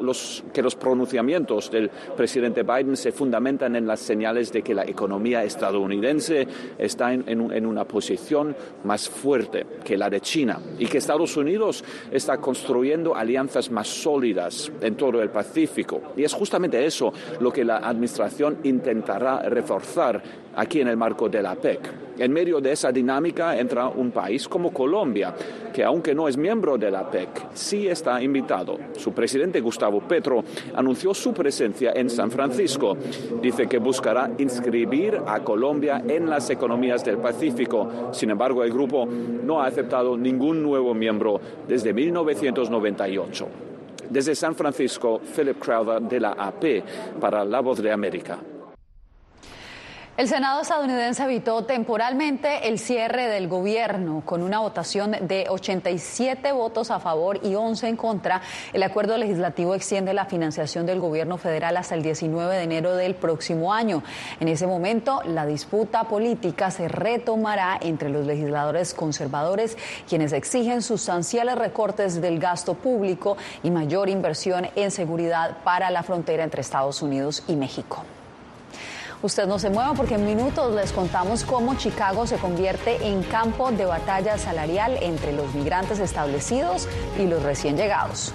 que 0.53 0.63
los 0.63 0.77
pronunciamientos 0.95 1.73
del 1.73 1.91
presidente 2.17 2.63
Biden 2.63 2.97
se 2.97 3.11
fundamentan 3.11 3.75
en 3.75 3.85
las 3.85 3.99
señales 3.99 4.53
de 4.53 4.63
que 4.63 4.75
la 4.75 4.85
economía 4.85 5.43
estadounidense 5.43 6.47
está 6.79 7.13
en 7.13 7.67
una 7.67 7.85
posición 7.85 8.55
más 8.85 9.09
fuerte 9.09 9.67
que 9.83 9.97
la 9.97 10.09
de 10.09 10.21
China 10.21 10.61
y 10.79 10.87
que 10.87 10.99
Estados 10.99 11.37
Unidos 11.37 11.83
está 12.13 12.37
construyendo 12.37 13.17
alianzas 13.17 13.73
más 13.73 13.89
sólidas 13.89 14.71
en 14.81 14.95
todo 14.95 15.21
el 15.21 15.31
Pacífico. 15.31 16.01
Y 16.17 16.23
es 16.23 16.33
justamente 16.33 16.87
eso 16.87 17.13
lo 17.41 17.53
que 17.53 17.65
la 17.65 17.79
Administración 17.79 18.59
intentará 18.63 19.41
reforzar 19.49 20.23
aquí 20.57 20.81
en 20.81 20.89
el 20.89 20.97
marco 20.97 21.29
de 21.29 21.43
la 21.43 21.55
PEC. 21.55 22.05
En 22.17 22.33
medio 22.33 22.61
de 22.61 22.71
esa 22.71 22.93
dinámica 22.93 23.59
entra 23.59 23.89
un 23.89 24.13
país 24.13 24.47
como 24.47 24.73
Colombia, 24.73 25.35
que 25.73 25.83
aunque 25.83 26.15
no 26.15 26.29
es 26.29 26.37
miembro 26.37 26.79
de 26.79 26.89
la 26.89 27.11
PEC, 27.11 27.49
sí 27.55 27.89
está 27.89 28.23
invitado. 28.23 28.79
Su 28.97 29.13
presidente 29.13 29.61
Gustavo 29.61 30.01
Petro 30.01 30.45
anunció 30.77 31.13
su 31.13 31.35
presencia 31.35 31.93
en 31.93 32.09
San 32.09 32.31
Francisco. 32.31 32.97
Dice 33.43 33.67
que 33.67 33.79
buscará 33.79 34.31
inscribir 34.39 35.21
a 35.27 35.41
Colombia 35.41 36.05
en 36.07 36.31
las 36.31 36.49
economías 36.51 37.05
del 37.05 37.19
Pacífico. 37.19 38.11
Sin 38.13 38.31
embargo, 38.31 38.63
el 38.63 38.73
grupo 38.73 39.07
no 39.07 39.61
ha 39.61 39.67
aceptado 39.67 40.17
ningún 40.17 40.63
nuevo 40.63 40.95
miembro 40.95 41.41
desde 41.67 41.93
1998. 41.93 43.49
Desde 44.09 44.37
San 44.37 44.55
Francisco, 44.55 45.21
Philip 45.35 45.59
Crowder 45.59 46.01
de 46.03 46.21
la 46.21 46.33
AP 46.33 47.19
para 47.21 47.45
La 47.45 47.59
Voz 47.59 47.83
de 47.83 47.91
América. 47.91 48.39
El 50.17 50.29
Senado 50.29 50.61
estadounidense 50.63 51.25
evitó 51.25 51.65
temporalmente 51.65 52.69
el 52.69 52.79
cierre 52.79 53.27
del 53.27 53.49
gobierno 53.49 54.23
con 54.25 54.45
una 54.45 54.61
votación 54.61 55.11
de 55.11 55.47
87 55.49 56.53
votos 56.53 56.93
a 56.93 57.01
favor 57.01 57.41
y 57.43 57.57
11 57.57 57.89
en 57.89 57.97
contra. 57.97 58.41
El 58.73 58.85
acuerdo 58.85 59.19
legislativo 59.19 59.75
extiende 59.75 60.15
la 60.15 60.27
financiación 60.27 60.87
del 60.87 61.01
gobierno 61.01 61.37
federal 61.37 61.77
hasta 61.77 61.97
el 61.97 62.03
19 62.03 62.55
de 62.55 62.63
enero 62.63 62.95
del 62.95 63.17
próximo 63.17 63.75
año. 63.75 64.05
En 64.39 64.47
ese 64.47 64.69
momento, 64.69 65.21
la 65.25 65.47
disputa 65.47 66.05
política 66.05 66.71
se 66.71 66.87
retomará 66.87 67.77
entre 67.81 68.09
los 68.09 68.25
legisladores 68.25 68.95
conservadores, 68.95 69.77
quienes 70.09 70.33
exigen 70.33 70.83
sustanciales 70.83 71.59
recortes 71.59 72.21
del 72.21 72.39
gasto 72.39 72.75
público 72.75 73.37
y 73.65 73.73
mayor 73.73 74.09
inversión 74.09 74.69
en 74.77 74.93
seguridad 74.93 75.57
para 75.65 75.91
la 75.91 76.05
frontera 76.05 76.45
entre 76.45 76.61
Estados 76.61 77.03
Unidos 77.03 77.43
y 77.49 77.57
México. 77.57 78.05
Usted 79.25 79.47
no 79.47 79.59
se 79.59 79.71
mueva 79.71 79.95
porque 79.95 80.17
en 80.17 80.27
minutos 80.27 80.75
les 80.75 80.93
contamos 80.93 81.45
cómo 81.45 81.77
Chicago 81.77 82.27
se 82.27 82.37
convierte 82.37 83.09
en 83.09 83.23
campo 83.23 83.71
de 83.71 83.87
batalla 83.87 84.37
salarial 84.37 84.99
entre 85.01 85.33
los 85.33 85.55
migrantes 85.55 85.99
establecidos 85.99 86.87
y 87.19 87.27
los 87.27 87.43
recién 87.43 87.75
llegados. 87.79 88.35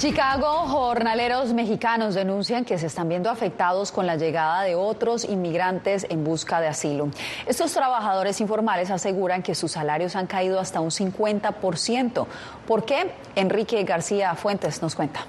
Chicago, 0.00 0.66
jornaleros 0.66 1.52
mexicanos 1.52 2.14
denuncian 2.14 2.64
que 2.64 2.78
se 2.78 2.86
están 2.86 3.10
viendo 3.10 3.28
afectados 3.28 3.92
con 3.92 4.06
la 4.06 4.16
llegada 4.16 4.62
de 4.62 4.74
otros 4.74 5.24
inmigrantes 5.24 6.06
en 6.08 6.24
busca 6.24 6.58
de 6.58 6.68
asilo. 6.68 7.10
Estos 7.46 7.74
trabajadores 7.74 8.40
informales 8.40 8.90
aseguran 8.90 9.42
que 9.42 9.54
sus 9.54 9.72
salarios 9.72 10.16
han 10.16 10.26
caído 10.26 10.58
hasta 10.58 10.80
un 10.80 10.88
50%. 10.88 12.26
¿Por 12.66 12.86
qué? 12.86 13.12
Enrique 13.36 13.84
García 13.84 14.34
Fuentes 14.36 14.80
nos 14.80 14.94
cuenta. 14.94 15.26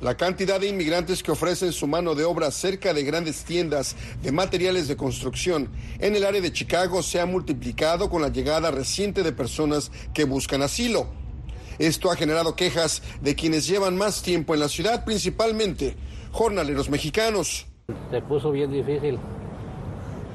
La 0.00 0.16
cantidad 0.16 0.58
de 0.58 0.68
inmigrantes 0.68 1.22
que 1.22 1.30
ofrecen 1.30 1.72
su 1.72 1.86
mano 1.86 2.14
de 2.14 2.24
obra 2.24 2.50
cerca 2.50 2.94
de 2.94 3.02
grandes 3.02 3.44
tiendas 3.44 3.96
de 4.22 4.32
materiales 4.32 4.88
de 4.88 4.96
construcción 4.96 5.68
en 5.98 6.16
el 6.16 6.24
área 6.24 6.40
de 6.40 6.54
Chicago 6.54 7.02
se 7.02 7.20
ha 7.20 7.26
multiplicado 7.26 8.08
con 8.08 8.22
la 8.22 8.30
llegada 8.30 8.70
reciente 8.70 9.22
de 9.22 9.32
personas 9.32 9.92
que 10.14 10.24
buscan 10.24 10.62
asilo. 10.62 11.19
Esto 11.80 12.10
ha 12.10 12.14
generado 12.14 12.54
quejas 12.56 13.02
de 13.22 13.34
quienes 13.34 13.66
llevan 13.66 13.96
más 13.96 14.20
tiempo 14.20 14.52
en 14.52 14.60
la 14.60 14.68
ciudad, 14.68 15.02
principalmente 15.02 15.96
jornaleros 16.30 16.90
mexicanos. 16.90 17.66
Se 18.10 18.20
puso 18.20 18.50
bien 18.50 18.70
difícil. 18.70 19.18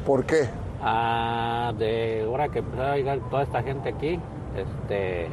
¿Por 0.07 0.25
qué? 0.25 0.49
Ah, 0.81 1.71
de 1.77 2.23
ahora 2.25 2.49
que 2.49 2.59
empezó 2.59 2.81
a 2.81 2.95
llegar 2.95 3.19
toda 3.29 3.43
esta 3.43 3.61
gente 3.61 3.89
aquí, 3.89 4.19
este, 4.57 5.27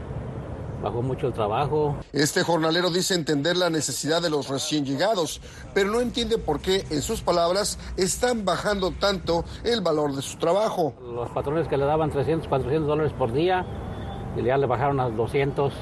bajó 0.82 1.00
mucho 1.00 1.28
el 1.28 1.32
trabajo. 1.32 1.96
Este 2.12 2.42
jornalero 2.42 2.90
dice 2.90 3.14
entender 3.14 3.56
la 3.56 3.70
necesidad 3.70 4.20
de 4.20 4.28
los 4.28 4.50
recién 4.50 4.84
llegados, 4.84 5.40
pero 5.72 5.90
no 5.90 6.02
entiende 6.02 6.36
por 6.36 6.60
qué, 6.60 6.84
en 6.90 7.00
sus 7.00 7.22
palabras, 7.22 7.78
están 7.96 8.44
bajando 8.44 8.90
tanto 8.90 9.46
el 9.64 9.80
valor 9.80 10.14
de 10.14 10.20
su 10.20 10.36
trabajo. 10.36 10.92
Los 11.02 11.30
patrones 11.30 11.68
que 11.68 11.78
le 11.78 11.86
daban 11.86 12.10
300, 12.10 12.48
400 12.48 12.86
dólares 12.86 13.12
por 13.18 13.32
día, 13.32 13.64
y 14.36 14.42
ya 14.42 14.58
le 14.58 14.66
bajaron 14.66 15.00
a 15.00 15.08
200. 15.08 15.72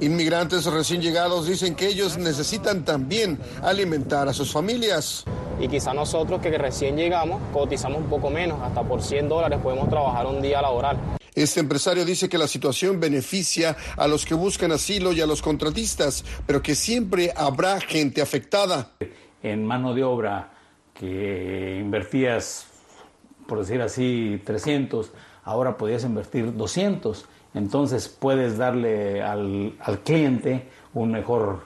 Inmigrantes 0.00 0.64
recién 0.66 1.02
llegados 1.02 1.48
dicen 1.48 1.74
que 1.74 1.88
ellos 1.88 2.18
necesitan 2.18 2.84
también 2.84 3.36
alimentar 3.62 4.28
a 4.28 4.32
sus 4.32 4.52
familias. 4.52 5.24
Y 5.60 5.66
quizá 5.66 5.92
nosotros 5.92 6.40
que 6.40 6.56
recién 6.56 6.96
llegamos 6.96 7.42
cotizamos 7.52 7.98
un 8.02 8.08
poco 8.08 8.30
menos, 8.30 8.60
hasta 8.62 8.84
por 8.84 9.02
100 9.02 9.28
dólares 9.28 9.58
podemos 9.60 9.88
trabajar 9.88 10.26
un 10.26 10.40
día 10.40 10.62
laboral. 10.62 10.98
Este 11.34 11.58
empresario 11.58 12.04
dice 12.04 12.28
que 12.28 12.38
la 12.38 12.46
situación 12.46 13.00
beneficia 13.00 13.76
a 13.96 14.06
los 14.06 14.24
que 14.24 14.34
buscan 14.34 14.70
asilo 14.70 15.12
y 15.12 15.20
a 15.20 15.26
los 15.26 15.42
contratistas, 15.42 16.24
pero 16.46 16.62
que 16.62 16.76
siempre 16.76 17.32
habrá 17.36 17.80
gente 17.80 18.22
afectada. 18.22 18.92
En 19.42 19.64
mano 19.64 19.94
de 19.94 20.04
obra 20.04 20.52
que 20.94 21.78
invertías, 21.80 22.66
por 23.48 23.58
decir 23.58 23.82
así, 23.82 24.40
300, 24.44 25.10
ahora 25.42 25.76
podías 25.76 26.04
invertir 26.04 26.54
200 26.56 27.24
entonces 27.54 28.08
puedes 28.08 28.58
darle 28.58 29.22
al, 29.22 29.74
cliente 30.04 30.68
un 30.94 31.12
mejor 31.12 31.60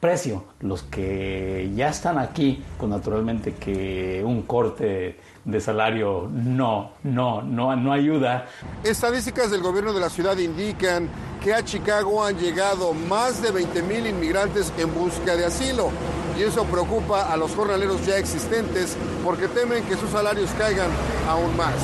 precio. 0.00 0.44
Los 0.60 0.82
que 0.82 1.70
ya 1.74 1.88
están 1.90 2.18
aquí, 2.18 2.62
pues 2.78 2.90
naturalmente 2.90 3.54
que 3.54 4.22
un 4.24 4.42
corte 4.42 5.18
de 5.44 5.60
salario 5.60 6.28
no, 6.30 6.92
no, 7.02 7.42
no, 7.42 7.76
no 7.76 7.92
ayuda. 7.92 8.46
Estadísticas 8.82 9.50
del 9.50 9.62
gobierno 9.62 9.92
de 9.92 10.00
la 10.00 10.10
ciudad 10.10 10.36
indican 10.36 11.08
que 11.42 11.54
a 11.54 11.64
Chicago 11.64 12.24
han 12.24 12.38
llegado 12.38 12.92
más 12.92 13.42
de 13.42 13.50
20 13.50 13.82
mil 13.82 14.06
inmigrantes 14.06 14.72
en 14.78 14.92
busca 14.94 15.36
de 15.36 15.46
asilo. 15.46 15.90
Y 16.38 16.42
eso 16.42 16.64
preocupa 16.64 17.32
a 17.32 17.36
los 17.36 17.54
jornaleros 17.54 18.04
ya 18.06 18.16
existentes 18.16 18.96
porque 19.24 19.48
temen 19.48 19.84
que 19.84 19.96
sus 19.96 20.10
salarios 20.10 20.50
caigan 20.58 20.90
aún 21.28 21.54
más. 21.56 21.74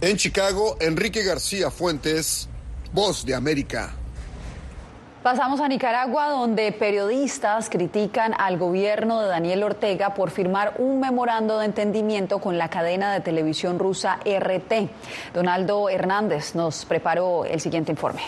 En 0.00 0.16
Chicago, 0.16 0.76
Enrique 0.80 1.24
García 1.24 1.70
Fuentes, 1.72 2.48
Voz 2.92 3.26
de 3.26 3.34
América. 3.34 3.92
Pasamos 5.22 5.60
a 5.60 5.68
Nicaragua, 5.68 6.30
donde 6.30 6.72
periodistas 6.72 7.68
critican 7.68 8.32
al 8.38 8.56
gobierno 8.56 9.20
de 9.20 9.28
Daniel 9.28 9.62
Ortega 9.62 10.14
por 10.14 10.30
firmar 10.30 10.74
un 10.78 10.98
memorando 10.98 11.58
de 11.58 11.66
entendimiento 11.66 12.38
con 12.38 12.56
la 12.56 12.70
cadena 12.70 13.12
de 13.12 13.20
televisión 13.20 13.78
rusa 13.78 14.20
RT. 14.24 14.88
Donaldo 15.34 15.90
Hernández 15.90 16.54
nos 16.54 16.86
preparó 16.86 17.44
el 17.44 17.60
siguiente 17.60 17.92
informe. 17.92 18.22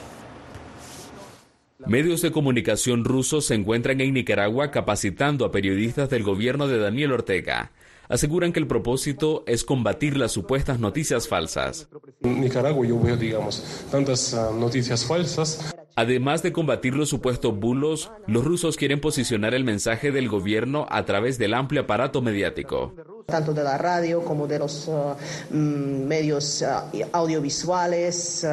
Medios 1.87 2.21
de 2.21 2.31
comunicación 2.31 3.05
rusos 3.05 3.47
se 3.47 3.55
encuentran 3.55 4.03
en 4.03 4.13
Nicaragua 4.13 4.71
capacitando 4.71 5.47
a 5.47 5.53
periodistas 5.53 6.11
del 6.11 6.23
gobierno 6.23 6.69
de 6.69 6.79
Daniel 6.79 7.13
Ortega 7.13 7.71
aseguran 8.11 8.53
que 8.53 8.59
el 8.59 8.67
propósito 8.67 9.45
es 9.47 9.65
combatir 9.65 10.17
las 10.17 10.33
supuestas 10.33 10.81
noticias 10.81 11.29
falsas. 11.29 11.89
En 12.23 12.41
Nicaragua 12.41 12.87
yo 12.87 13.01
veo, 13.01 13.17
digamos, 13.17 13.87
tantas 13.91 14.35
ah, 14.35 14.51
noticias 14.55 15.05
falsas. 15.05 15.73
Además 15.97 16.43
de 16.43 16.53
combatir 16.53 16.95
los 16.95 17.09
supuestos 17.09 17.59
bulos, 17.59 18.11
los 18.27 18.45
rusos 18.45 18.77
quieren 18.77 19.01
posicionar 19.01 19.55
el 19.55 19.65
mensaje 19.65 20.13
del 20.13 20.29
gobierno 20.29 20.87
a 20.91 21.05
través 21.05 21.39
del 21.39 21.55
amplio 21.55 21.83
aparato 21.83 22.23
mediático. 22.23 22.95
Tanto 23.27 23.53
de 23.53 23.63
la 23.63 23.79
radio 23.79 24.25
como 24.25 24.47
de 24.47 24.59
los 24.59 24.89
ah, 24.89 25.17
mm, 25.51 26.05
medios 26.05 26.63
ah, 26.63 26.91
audiovisuales, 27.13 28.47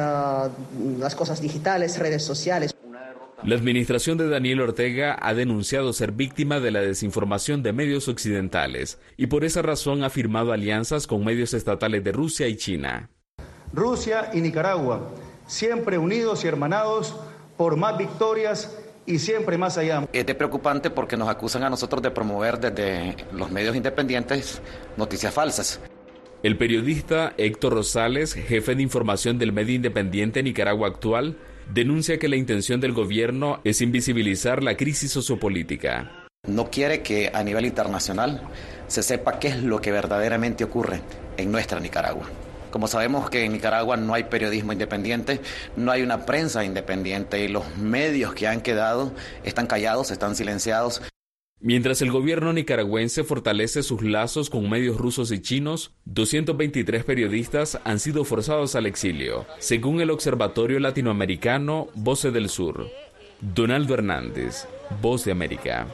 las 0.98 1.14
cosas 1.14 1.40
digitales, 1.40 1.98
redes 1.98 2.22
sociales. 2.22 2.74
La 3.44 3.54
administración 3.54 4.18
de 4.18 4.28
Daniel 4.28 4.60
Ortega 4.60 5.16
ha 5.20 5.32
denunciado 5.32 5.92
ser 5.92 6.10
víctima 6.10 6.58
de 6.58 6.72
la 6.72 6.80
desinformación 6.80 7.62
de 7.62 7.72
medios 7.72 8.08
occidentales 8.08 8.98
y 9.16 9.28
por 9.28 9.44
esa 9.44 9.62
razón 9.62 10.02
ha 10.02 10.10
firmado 10.10 10.52
alianzas 10.52 11.06
con 11.06 11.24
medios 11.24 11.54
estatales 11.54 12.02
de 12.02 12.10
Rusia 12.10 12.48
y 12.48 12.56
China. 12.56 13.10
Rusia 13.72 14.30
y 14.34 14.40
Nicaragua, 14.40 15.14
siempre 15.46 15.98
unidos 15.98 16.44
y 16.44 16.48
hermanados 16.48 17.14
por 17.56 17.76
más 17.76 17.96
victorias 17.96 18.76
y 19.06 19.20
siempre 19.20 19.56
más 19.56 19.78
allá. 19.78 20.08
Es 20.12 20.26
de 20.26 20.34
preocupante 20.34 20.90
porque 20.90 21.16
nos 21.16 21.28
acusan 21.28 21.62
a 21.62 21.70
nosotros 21.70 22.02
de 22.02 22.10
promover 22.10 22.58
desde 22.58 23.16
los 23.32 23.52
medios 23.52 23.76
independientes 23.76 24.60
noticias 24.96 25.32
falsas. 25.32 25.80
El 26.42 26.58
periodista 26.58 27.34
Héctor 27.36 27.74
Rosales, 27.74 28.34
jefe 28.34 28.74
de 28.74 28.82
información 28.82 29.38
del 29.38 29.52
medio 29.52 29.76
independiente 29.76 30.42
Nicaragua 30.42 30.88
Actual, 30.88 31.36
denuncia 31.72 32.18
que 32.18 32.28
la 32.28 32.36
intención 32.36 32.80
del 32.80 32.92
gobierno 32.92 33.60
es 33.64 33.80
invisibilizar 33.80 34.62
la 34.62 34.76
crisis 34.76 35.12
sociopolítica. 35.12 36.26
No 36.46 36.70
quiere 36.70 37.02
que 37.02 37.30
a 37.32 37.42
nivel 37.42 37.66
internacional 37.66 38.42
se 38.86 39.02
sepa 39.02 39.38
qué 39.38 39.48
es 39.48 39.62
lo 39.62 39.80
que 39.80 39.92
verdaderamente 39.92 40.64
ocurre 40.64 41.00
en 41.36 41.52
nuestra 41.52 41.80
Nicaragua. 41.80 42.26
Como 42.70 42.86
sabemos 42.86 43.30
que 43.30 43.44
en 43.44 43.52
Nicaragua 43.52 43.96
no 43.96 44.14
hay 44.14 44.24
periodismo 44.24 44.72
independiente, 44.72 45.40
no 45.76 45.90
hay 45.90 46.02
una 46.02 46.26
prensa 46.26 46.64
independiente 46.64 47.42
y 47.42 47.48
los 47.48 47.76
medios 47.76 48.34
que 48.34 48.46
han 48.46 48.60
quedado 48.60 49.12
están 49.42 49.66
callados, 49.66 50.10
están 50.10 50.36
silenciados. 50.36 51.02
Mientras 51.60 52.02
el 52.02 52.12
gobierno 52.12 52.52
nicaragüense 52.52 53.24
fortalece 53.24 53.82
sus 53.82 54.02
lazos 54.02 54.48
con 54.48 54.70
medios 54.70 54.96
rusos 54.96 55.32
y 55.32 55.42
chinos, 55.42 55.92
223 56.04 57.02
periodistas 57.02 57.80
han 57.82 57.98
sido 57.98 58.24
forzados 58.24 58.76
al 58.76 58.86
exilio, 58.86 59.44
según 59.58 60.00
el 60.00 60.12
Observatorio 60.12 60.78
Latinoamericano 60.78 61.88
Voce 61.94 62.30
del 62.30 62.48
Sur. 62.48 62.88
Donaldo 63.40 63.94
Hernández, 63.94 64.68
Voz 65.02 65.24
de 65.24 65.32
América. 65.32 65.86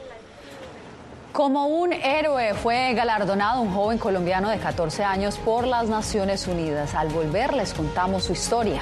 Como 1.31 1.65
un 1.65 1.93
héroe 1.93 2.53
fue 2.53 2.93
galardonado 2.93 3.61
un 3.61 3.73
joven 3.73 3.97
colombiano 3.97 4.49
de 4.49 4.59
14 4.59 5.03
años 5.03 5.37
por 5.37 5.65
las 5.65 5.89
Naciones 5.89 6.47
Unidas. 6.47 6.93
Al 6.93 7.09
volver 7.09 7.53
les 7.53 7.73
contamos 7.73 8.25
su 8.25 8.33
historia. 8.33 8.81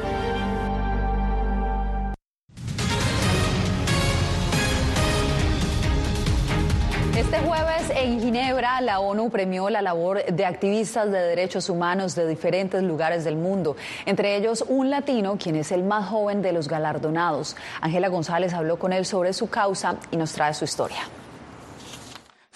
Ginebra, 8.31 8.79
la 8.79 9.01
ONU 9.01 9.29
premió 9.29 9.69
la 9.69 9.81
labor 9.81 10.23
de 10.23 10.45
activistas 10.45 11.11
de 11.11 11.19
derechos 11.19 11.67
humanos 11.67 12.15
de 12.15 12.25
diferentes 12.25 12.81
lugares 12.81 13.25
del 13.25 13.35
mundo, 13.35 13.75
entre 14.05 14.37
ellos 14.37 14.63
un 14.69 14.89
latino, 14.89 15.37
quien 15.37 15.57
es 15.57 15.73
el 15.73 15.83
más 15.83 16.07
joven 16.07 16.41
de 16.41 16.53
los 16.53 16.69
galardonados. 16.69 17.57
Ángela 17.81 18.07
González 18.07 18.53
habló 18.53 18.79
con 18.79 18.93
él 18.93 19.05
sobre 19.05 19.33
su 19.33 19.49
causa 19.49 19.97
y 20.11 20.15
nos 20.15 20.31
trae 20.31 20.53
su 20.53 20.63
historia. 20.63 21.01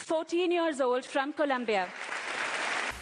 14 0.07 0.47
years 0.47 0.79
old 0.79 1.03
from 1.03 1.33
Colombia. 1.33 1.87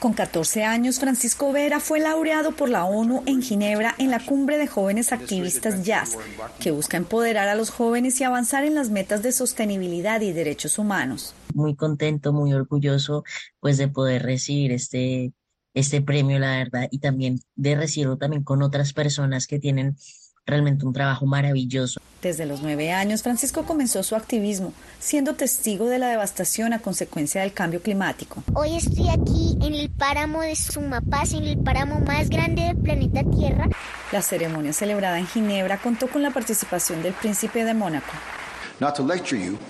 Con 0.04 0.12
14 0.12 0.66
años, 0.66 1.00
Francisco 1.00 1.54
Vera 1.54 1.80
fue 1.80 2.02
laureado 2.02 2.52
por 2.52 2.68
la 2.68 2.84
ONU 2.84 3.24
en 3.26 3.42
Ginebra 3.42 3.96
en 3.98 4.12
la 4.12 4.20
cumbre 4.20 4.58
de 4.58 4.68
jóvenes 4.68 5.13
activistas 5.13 5.86
Jazz, 5.86 6.18
que 6.60 6.72
busca 6.72 6.98
empoderar 6.98 7.48
a 7.48 7.56
los 7.56 7.70
jóvenes 7.70 8.20
y 8.20 8.26
avanzar 8.26 8.66
en 8.66 8.76
las 8.76 8.89
metas 8.89 9.24
de 9.24 9.32
sostenibilidad 9.32 10.20
y 10.20 10.34
derechos 10.34 10.78
humanos. 10.78 11.34
Muy 11.54 11.78
contento, 11.78 12.34
muy 12.34 12.52
orgulloso, 12.52 13.24
pues 13.62 13.78
de 13.78 13.88
poder 13.88 14.24
recibir 14.24 14.74
este 14.74 15.32
este 15.74 16.02
premio, 16.02 16.38
la 16.38 16.58
verdad, 16.58 16.89
y 16.92 17.00
también 17.00 17.39
de 17.56 17.76
recibirlo 17.76 18.18
también 18.18 18.44
con 18.44 18.62
otras 18.62 18.92
personas 18.92 19.48
que 19.48 19.60
tienen 19.60 19.96
realmente 20.45 20.86
un 20.86 20.93
trabajo 20.93 21.25
maravilloso. 21.25 22.01
Desde 22.21 22.45
los 22.45 22.62
nueve 22.62 22.91
años, 22.91 23.21
Francisco 23.23 23.63
comenzó 23.63 24.03
su 24.03 24.15
activismo, 24.15 24.73
siendo 24.99 25.36
testigo 25.36 25.88
de 25.88 25.99
la 25.99 26.08
devastación 26.08 26.73
a 26.73 26.79
consecuencia 26.79 27.41
del 27.41 27.53
cambio 27.53 27.82
climático. 27.82 28.43
Hoy 28.53 28.75
estoy 28.75 29.10
aquí 29.10 29.58
en 29.62 29.73
el 29.73 29.89
páramo 29.89 30.41
de 30.41 30.56
Sumapaz, 30.56 31.34
en 31.34 31.43
el 31.43 31.58
páramo 31.58 31.99
más 32.01 32.29
grande 32.29 32.63
del 32.63 32.77
planeta 32.77 33.23
Tierra. 33.23 33.67
La 34.12 34.21
ceremonia 34.21 34.73
celebrada 34.73 35.19
en 35.19 35.27
Ginebra 35.27 35.77
contó 35.77 36.08
con 36.08 36.23
la 36.23 36.32
participación 36.32 37.01
del 37.03 37.13
príncipe 37.13 37.65
de 37.65 37.73
Mónaco. 37.73 38.13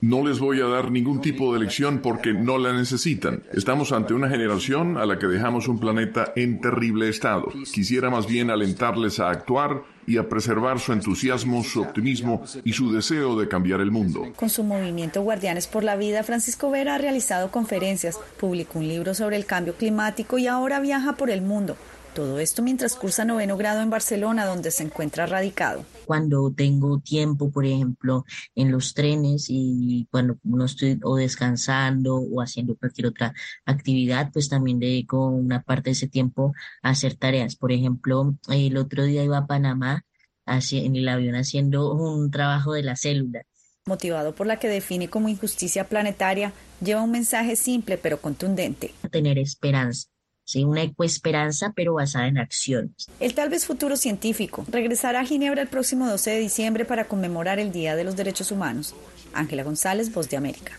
No 0.01 0.25
les 0.25 0.39
voy 0.39 0.59
a 0.61 0.65
dar 0.65 0.89
ningún 0.89 1.21
tipo 1.21 1.53
de 1.53 1.59
lección 1.59 1.99
porque 1.99 2.33
no 2.33 2.57
la 2.57 2.73
necesitan. 2.73 3.43
Estamos 3.53 3.91
ante 3.91 4.15
una 4.15 4.27
generación 4.27 4.97
a 4.97 5.05
la 5.05 5.19
que 5.19 5.27
dejamos 5.27 5.67
un 5.67 5.79
planeta 5.79 6.33
en 6.35 6.61
terrible 6.61 7.09
estado. 7.09 7.49
Quisiera 7.71 8.09
más 8.09 8.25
bien 8.25 8.49
alentarles 8.49 9.19
a 9.19 9.29
actuar 9.29 9.83
y 10.07 10.17
a 10.17 10.27
preservar 10.27 10.79
su 10.79 10.93
entusiasmo, 10.93 11.63
su 11.63 11.81
optimismo 11.81 12.43
y 12.63 12.73
su 12.73 12.91
deseo 12.91 13.39
de 13.39 13.47
cambiar 13.47 13.81
el 13.81 13.91
mundo. 13.91 14.27
Con 14.35 14.49
su 14.49 14.63
movimiento 14.63 15.21
Guardianes 15.21 15.67
por 15.67 15.83
la 15.83 15.95
Vida, 15.95 16.23
Francisco 16.23 16.69
Vera 16.69 16.95
ha 16.95 16.97
realizado 16.97 17.51
conferencias, 17.51 18.19
publicó 18.39 18.79
un 18.79 18.87
libro 18.87 19.13
sobre 19.13 19.35
el 19.35 19.45
cambio 19.45 19.75
climático 19.75 20.37
y 20.37 20.47
ahora 20.47 20.79
viaja 20.79 21.13
por 21.13 21.29
el 21.29 21.41
mundo. 21.41 21.77
Todo 22.13 22.37
esto 22.37 22.61
mientras 22.61 22.95
cursa 22.95 23.25
noveno 23.25 23.57
grado 23.57 23.81
en 23.81 23.89
Barcelona, 23.89 24.45
donde 24.45 24.69
se 24.69 24.83
encuentra 24.83 25.25
radicado. 25.25 25.83
Cuando 26.05 26.53
tengo 26.55 26.99
tiempo, 26.99 27.49
por 27.49 27.65
ejemplo, 27.65 28.23
en 28.53 28.71
los 28.71 28.93
trenes 28.93 29.47
y 29.49 30.07
cuando 30.11 30.37
no 30.43 30.65
estoy 30.65 30.99
o 31.03 31.15
descansando 31.15 32.17
o 32.17 32.41
haciendo 32.41 32.75
cualquier 32.75 33.07
otra 33.07 33.33
actividad, 33.65 34.31
pues 34.31 34.47
también 34.47 34.79
dedico 34.79 35.27
una 35.27 35.63
parte 35.63 35.89
de 35.89 35.93
ese 35.93 36.07
tiempo 36.07 36.53
a 36.83 36.91
hacer 36.91 37.15
tareas. 37.15 37.55
Por 37.55 37.71
ejemplo, 37.71 38.35
el 38.47 38.77
otro 38.77 39.05
día 39.05 39.23
iba 39.23 39.39
a 39.39 39.47
Panamá 39.47 40.05
en 40.45 40.95
el 40.95 41.07
avión 41.07 41.35
haciendo 41.35 41.93
un 41.93 42.29
trabajo 42.29 42.73
de 42.73 42.83
la 42.83 42.95
célula. 42.95 43.41
Motivado 43.85 44.35
por 44.35 44.45
la 44.45 44.59
que 44.59 44.67
define 44.67 45.09
como 45.09 45.29
injusticia 45.29 45.89
planetaria, 45.89 46.53
lleva 46.79 47.01
un 47.01 47.11
mensaje 47.11 47.55
simple 47.55 47.97
pero 47.97 48.21
contundente. 48.21 48.93
Tener 49.09 49.39
esperanza 49.39 50.12
¿sí? 50.45 50.63
una 50.63 50.83
ecoesperanza, 50.83 51.73
pero 51.75 51.93
basada 51.93 52.27
en 52.27 52.37
acciones. 52.37 53.09
El 53.19 53.33
tal 53.33 53.49
vez 53.49 53.65
futuro 53.65 53.97
científico 53.97 54.65
regresará 54.69 55.21
a 55.21 55.25
Ginebra 55.25 55.61
el 55.61 55.67
próximo 55.67 56.07
12 56.07 56.31
de 56.31 56.39
diciembre 56.39 56.85
para 56.85 57.05
conmemorar 57.05 57.59
el 57.59 57.71
Día 57.71 57.95
de 57.95 58.03
los 58.03 58.15
Derechos 58.15 58.51
Humanos. 58.51 58.95
Ángela 59.33 59.63
González, 59.63 60.13
Voz 60.13 60.29
de 60.29 60.37
América. 60.37 60.73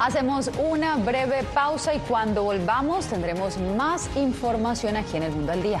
Hacemos 0.00 0.50
una 0.58 0.96
breve 0.96 1.44
pausa 1.54 1.94
y 1.94 1.98
cuando 2.00 2.42
volvamos 2.42 3.06
tendremos 3.06 3.56
más 3.76 4.10
información 4.16 4.96
aquí 4.96 5.16
en 5.16 5.22
el 5.22 5.32
Mundo 5.32 5.52
al 5.52 5.62
Día. 5.62 5.80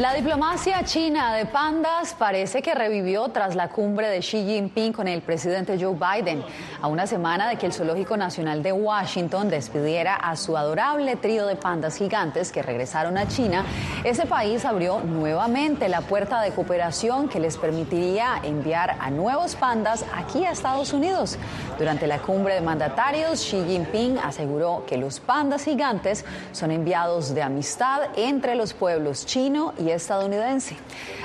La 0.00 0.14
diplomacia 0.14 0.82
china 0.82 1.34
de 1.34 1.44
pandas 1.44 2.14
parece 2.18 2.62
que 2.62 2.74
revivió 2.74 3.28
tras 3.28 3.54
la 3.54 3.68
cumbre 3.68 4.08
de 4.08 4.20
Xi 4.20 4.46
Jinping 4.46 4.94
con 4.94 5.06
el 5.06 5.20
presidente 5.20 5.76
Joe 5.78 5.94
Biden. 5.94 6.42
A 6.80 6.86
una 6.86 7.06
semana 7.06 7.46
de 7.50 7.56
que 7.56 7.66
el 7.66 7.74
Zoológico 7.74 8.16
Nacional 8.16 8.62
de 8.62 8.72
Washington 8.72 9.50
despidiera 9.50 10.14
a 10.14 10.36
su 10.36 10.56
adorable 10.56 11.16
trío 11.16 11.44
de 11.44 11.54
pandas 11.54 11.96
gigantes 11.98 12.50
que 12.50 12.62
regresaron 12.62 13.18
a 13.18 13.28
China, 13.28 13.66
ese 14.02 14.24
país 14.24 14.64
abrió 14.64 15.00
nuevamente 15.00 15.86
la 15.90 16.00
puerta 16.00 16.40
de 16.40 16.52
cooperación 16.52 17.28
que 17.28 17.38
les 17.38 17.58
permitiría 17.58 18.40
enviar 18.42 18.96
a 19.00 19.10
nuevos 19.10 19.54
pandas 19.54 20.06
aquí 20.16 20.46
a 20.46 20.52
Estados 20.52 20.94
Unidos. 20.94 21.36
Durante 21.78 22.06
la 22.06 22.20
cumbre 22.20 22.54
de 22.54 22.62
mandatarios, 22.62 23.40
Xi 23.40 23.66
Jinping 23.66 24.16
aseguró 24.16 24.82
que 24.86 24.96
los 24.96 25.20
pandas 25.20 25.64
gigantes 25.64 26.24
son 26.52 26.70
enviados 26.70 27.34
de 27.34 27.42
amistad 27.42 28.00
entre 28.16 28.54
los 28.54 28.72
pueblos 28.72 29.26
chino 29.26 29.74
y 29.76 29.89
estadounidense. 29.94 30.76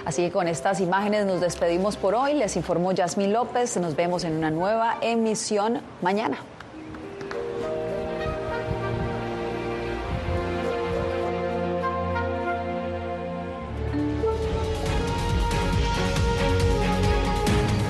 Así 0.06 0.24
que 0.24 0.32
con 0.32 0.48
estas 0.48 0.80
imágenes 0.80 1.26
nos 1.26 1.42
despedimos 1.42 1.98
por 1.98 2.16
hoy. 2.16 2.34
Les 2.34 2.56
informó 2.56 2.92
Yasmín 2.92 3.34
López. 3.34 3.78
Nos 3.78 3.96
vemos 3.96 4.24
en 4.24 4.34
una 4.34 4.52
nueva 4.52 4.98
emisión 5.02 5.82
mañana. 6.02 6.38